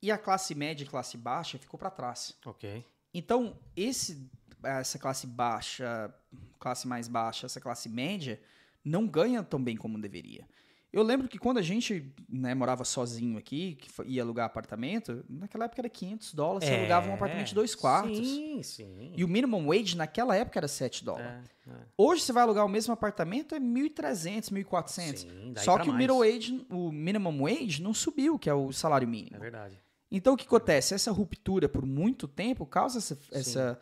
[0.00, 2.38] e a classe média e classe baixa ficou para trás.
[2.46, 2.84] Ok.
[3.12, 4.30] Então, esse,
[4.62, 6.14] essa classe baixa,
[6.60, 8.40] classe mais baixa, essa classe média,
[8.84, 10.48] não ganha tão bem como deveria.
[10.92, 15.66] Eu lembro que quando a gente né, morava sozinho aqui, que ia alugar apartamento, naquela
[15.66, 18.18] época era 500 dólares, você alugava um apartamento de dois quartos.
[18.18, 19.12] É, Sim, sim.
[19.16, 21.48] E o minimum wage naquela época era 7 dólares.
[21.66, 21.74] É, é.
[21.96, 25.16] Hoje você vai alugar o mesmo apartamento é 1.300, 1.400.
[25.18, 25.98] Sim, Só que o mais.
[25.98, 29.36] middle wage, o minimum wage não subiu, que é o salário mínimo.
[29.36, 29.78] É verdade.
[30.10, 30.92] Então o que acontece?
[30.92, 33.80] Essa ruptura por muito tempo causa essa, essa-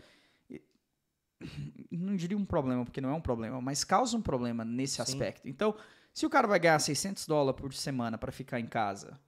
[1.90, 5.02] não diria um problema, porque não é um problema, mas causa um problema nesse Sim.
[5.02, 5.48] aspecto.
[5.48, 5.74] Então,
[6.18, 9.20] se o cara vai ganhar 600 dólares por semana para ficar em casa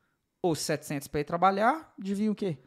[0.42, 2.58] ou 700 para ir trabalhar, devia o quê?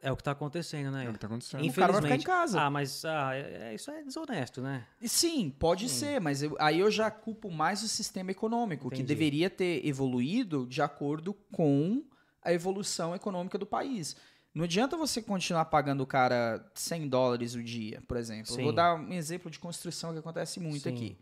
[0.00, 1.04] É o que tá acontecendo, né?
[1.04, 1.60] É o que tá acontecendo.
[1.68, 2.24] O cara vai ficar em Infelizmente.
[2.24, 2.62] casa.
[2.62, 4.86] Ah, mas ah, é- é- isso é desonesto, né?
[5.02, 8.94] E Sim, pode ser, mas eu- aí eu já culpo mais o sistema econômico, que
[9.02, 9.08] Entendi.
[9.08, 12.02] deveria ter evoluído de acordo com
[12.42, 14.16] a evolução econômica do país.
[14.54, 18.50] Não adianta você continuar pagando o cara 100 dólares o dia, por exemplo.
[18.52, 18.62] Eu Sim.
[18.62, 20.94] vou dar um exemplo de construção que acontece muito Sim.
[20.94, 21.18] aqui.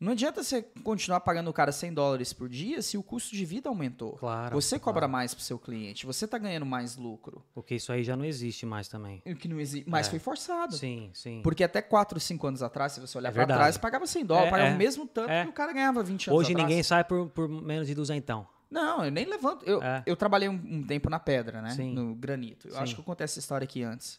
[0.00, 3.44] Não adianta você continuar pagando o cara 100 dólares por dia se o custo de
[3.44, 4.12] vida aumentou.
[4.16, 4.58] Claro.
[4.58, 5.12] Você cobra claro.
[5.12, 7.44] mais pro seu cliente, você tá ganhando mais lucro.
[7.52, 9.22] Porque isso aí já não existe mais também.
[9.26, 10.10] O que não existe, mas É.
[10.10, 10.74] foi forçado.
[10.74, 11.42] Sim, sim.
[11.42, 13.58] Porque até 4, 5 anos atrás, se você olhar É verdade.
[13.60, 14.74] trás, pagava 100 dólares, É, pagava é.
[14.74, 15.44] o mesmo tanto É.
[15.44, 16.66] que o cara ganhava 20 anos Hoje atrás.
[16.68, 18.46] ninguém sai por, por menos de duzentão.
[18.70, 19.66] Não, eu nem levanto.
[19.66, 20.02] Eu, É.
[20.06, 21.70] eu trabalhei um, um tempo na pedra, né?
[21.70, 21.92] Sim.
[21.92, 22.68] No granito.
[22.68, 22.78] Eu Sim.
[22.80, 24.18] acho que eu contei essa história aqui antes.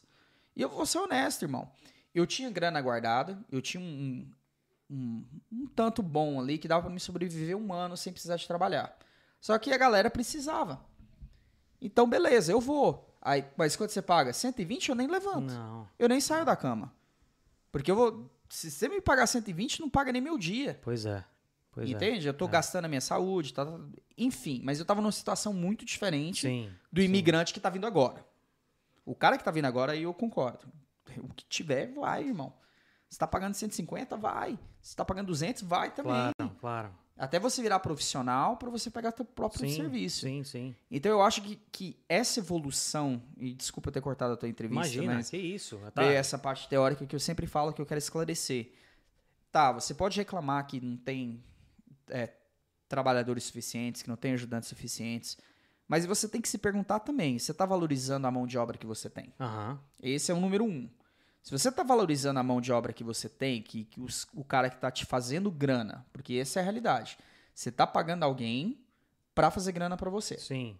[0.55, 1.67] E eu vou ser honesto, irmão.
[2.13, 4.27] Eu tinha grana guardada, eu tinha um,
[4.91, 8.45] um, um tanto bom ali que dava pra me sobreviver um ano sem precisar de
[8.45, 8.95] trabalhar.
[9.39, 10.83] Só que a galera precisava.
[11.81, 13.15] Então, beleza, eu vou.
[13.21, 15.53] Aí, mas quando você paga 120, eu nem levanto.
[15.53, 15.87] Não.
[15.97, 16.93] Eu nem saio da cama.
[17.71, 18.29] Porque eu vou.
[18.49, 20.79] Se você me pagar 120, não paga nem meu dia.
[20.83, 21.23] Pois é.
[21.71, 21.93] Pois é.
[21.93, 22.27] entende?
[22.27, 23.79] Eu tô gastando a minha saúde, tá, tá-
[24.17, 24.59] enfim.
[24.63, 26.69] Mas eu tava numa situação muito diferente Sim.
[26.91, 28.25] do imigrante que tá vindo agora.
[29.05, 30.67] O cara que tá vindo agora, aí eu concordo.
[31.17, 32.53] O que tiver, vai, irmão.
[33.09, 34.59] Você tá pagando 150, vai.
[34.81, 36.11] Se tá pagando 200, vai também.
[36.11, 36.91] Claro, claro.
[37.17, 40.21] Até você virar profissional para você pegar teu próprio Sim, serviço.
[40.21, 40.75] sim, sim.
[40.89, 44.87] Então eu acho que, que essa evolução, e desculpa eu ter cortado a tua entrevista,
[44.87, 45.79] Imagina, mas que isso.
[45.93, 46.03] Tá.
[46.03, 48.73] essa parte teórica que eu sempre falo que eu quero esclarecer.
[49.51, 51.43] Tá, você pode reclamar que não tem
[52.07, 52.33] é,
[52.89, 55.37] trabalhadores suficientes, que não tem ajudantes suficientes,
[55.87, 58.85] mas você tem que se perguntar também, você está valorizando a mão de obra que
[58.87, 59.33] você tem?
[59.39, 59.79] Aham.
[60.01, 60.89] Esse é o número um.
[61.41, 64.43] Se você está valorizando a mão de obra que você tem, que, que os- o
[64.43, 67.17] cara que está te fazendo grana, porque essa é a realidade,
[67.53, 68.79] você está pagando alguém
[69.33, 70.37] para fazer grana para você.
[70.37, 70.77] Sim.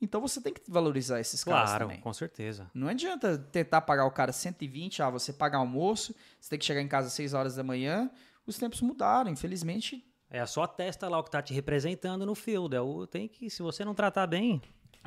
[0.00, 2.00] Então você tem que valorizar esses caras Claro, também.
[2.00, 2.70] com certeza.
[2.74, 6.80] Não adianta tentar pagar o cara 120, ah, você paga almoço, você tem que chegar
[6.82, 8.10] em casa às 6 horas da manhã.
[8.46, 10.04] Os tempos mudaram, infelizmente.
[10.30, 12.74] É a sua testa lá o que tá te representando no field.
[12.76, 14.60] É o, tem que, se você não tratar bem,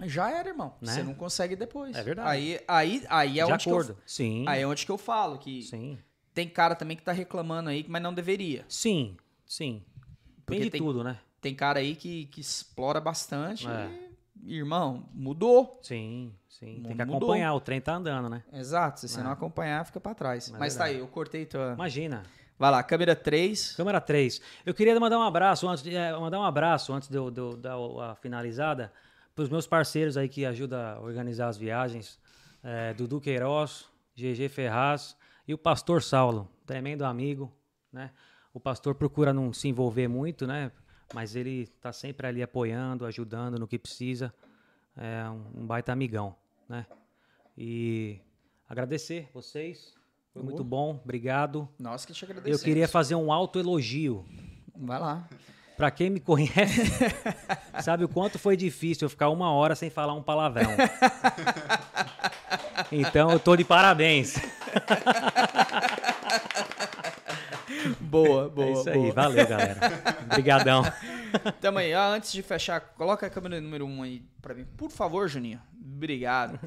[0.03, 0.73] Já era, irmão.
[0.81, 0.93] Né?
[0.93, 1.95] Você não consegue depois.
[1.95, 2.29] É verdade.
[2.29, 3.97] Aí, aí, aí é de onde que eu, acordo.
[4.05, 4.45] Sim.
[4.47, 5.97] aí é onde que eu falo que Sim.
[6.33, 8.63] tem cara também que tá reclamando aí, mas não deveria.
[8.69, 9.83] Sim, sim.
[10.45, 11.17] Porque Bem de tem- tudo, né?
[11.41, 13.67] Tem cara aí que, que explora bastante.
[13.67, 13.89] É.
[14.43, 15.79] E, irmão, mudou.
[15.81, 16.81] Sim, sim.
[16.83, 17.17] Tem que mudou.
[17.17, 18.43] acompanhar, o trem tá andando, né?
[18.53, 18.99] Exato.
[18.99, 19.23] Se você É.
[19.23, 20.49] não acompanhar, fica pra trás.
[20.53, 21.73] É mas tá aí, eu cortei tua.
[21.73, 22.23] Imagina.
[22.59, 23.75] Vai lá, câmera 3.
[23.75, 24.41] Câmera 3.
[24.65, 27.39] Eu queria mandar um abraço antes de, é, mandar um abraço antes de eu, de
[27.39, 27.75] eu dar
[28.11, 28.91] a finalizada
[29.37, 32.19] para os meus parceiros aí que ajudam a organizar as viagens.
[32.63, 33.85] É, Dudu Queiroz,
[34.15, 35.15] GG Ferraz
[35.47, 37.53] e o Pastor Saulo, tremendo amigo,
[37.93, 38.09] né?
[38.51, 40.71] O pastor procura não se envolver muito, né?
[41.13, 44.33] Mas ele tá sempre ali apoiando, ajudando no que precisa.
[44.95, 46.35] É um, um baita amigão,
[46.67, 46.87] né?
[47.55, 48.19] E
[48.67, 49.93] agradecer vocês.
[50.33, 51.69] Foi muito bom, obrigado.
[51.77, 52.63] Nós que te Eu agradecemos.
[52.63, 54.25] queria fazer um autoelogio.
[54.75, 55.29] Vai lá.
[55.77, 56.91] Pra quem me conhece,
[57.83, 60.71] sabe o quanto foi difícil eu ficar uma hora sem falar um palavrão.
[62.91, 64.35] Então eu tô de parabéns.
[67.99, 68.67] Boa, boa.
[68.67, 68.95] É isso boa.
[68.95, 69.79] aí, valeu, galera.
[70.25, 70.83] Obrigadão.
[71.61, 71.93] Tamo aí.
[71.93, 74.65] Ah, antes de fechar, coloca a câmera número 1 um aí pra mim.
[74.77, 75.61] Por favor, Juninho.
[75.79, 76.59] Obrigado.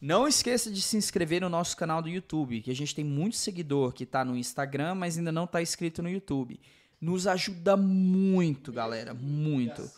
[0.00, 3.36] Não esqueça de se inscrever no nosso canal do YouTube, que a gente tem muito
[3.36, 6.60] seguidor que tá no Instagram, mas ainda não tá inscrito no YouTube.
[7.00, 9.12] Nos ajuda muito, galera.
[9.12, 9.90] Muito.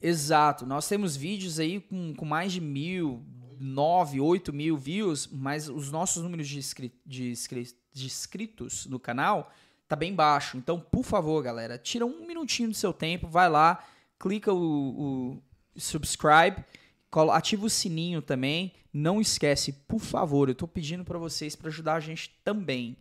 [0.00, 0.66] Exato.
[0.66, 3.24] Nós temos vídeos aí com, com mais de mil,
[3.58, 8.98] nove, oito mil views, mas os nossos números de, inscri de, inscri de inscritos no
[8.98, 9.52] canal
[9.88, 10.56] tá bem baixo.
[10.56, 13.84] Então, por favor, galera, tira um minutinho do seu tempo, vai lá,
[14.18, 15.42] clica o, o
[15.76, 16.64] subscribe,
[17.32, 18.72] ativa o sininho também.
[18.92, 22.96] Não esquece, por favor, eu tô pedindo para vocês para ajudar a gente também.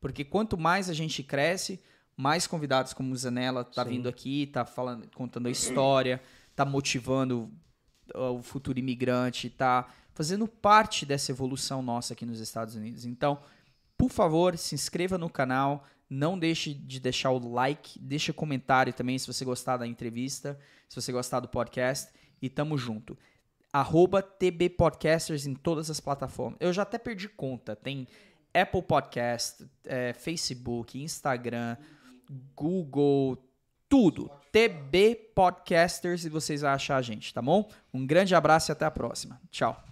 [0.00, 1.80] Porque quanto mais a gente cresce,
[2.16, 3.90] mais convidados como o Zanella tá Sim.
[3.90, 6.20] vindo aqui, tá falando, contando a história,
[6.54, 7.50] tá motivando
[8.14, 13.04] o futuro imigrante, tá fazendo parte dessa evolução nossa aqui nos Estados Unidos.
[13.04, 13.40] Então,
[13.96, 19.18] por favor, se inscreva no canal, não deixe de deixar o like, deixa comentário também
[19.18, 23.16] se você gostar da entrevista, se você gostar do podcast e tamo junto.
[23.72, 26.58] Arroba TB Podcasters em todas as plataformas.
[26.60, 27.76] Eu já até perdi conta.
[27.76, 28.08] Tem
[28.54, 31.76] Apple Podcast, é, Facebook, Instagram,
[32.54, 33.38] Google,
[33.88, 34.30] tudo.
[34.52, 37.70] TB Podcasters e vocês vão achar a gente, tá bom?
[37.94, 39.40] Um grande abraço e até a próxima.
[39.50, 39.82] Tchau.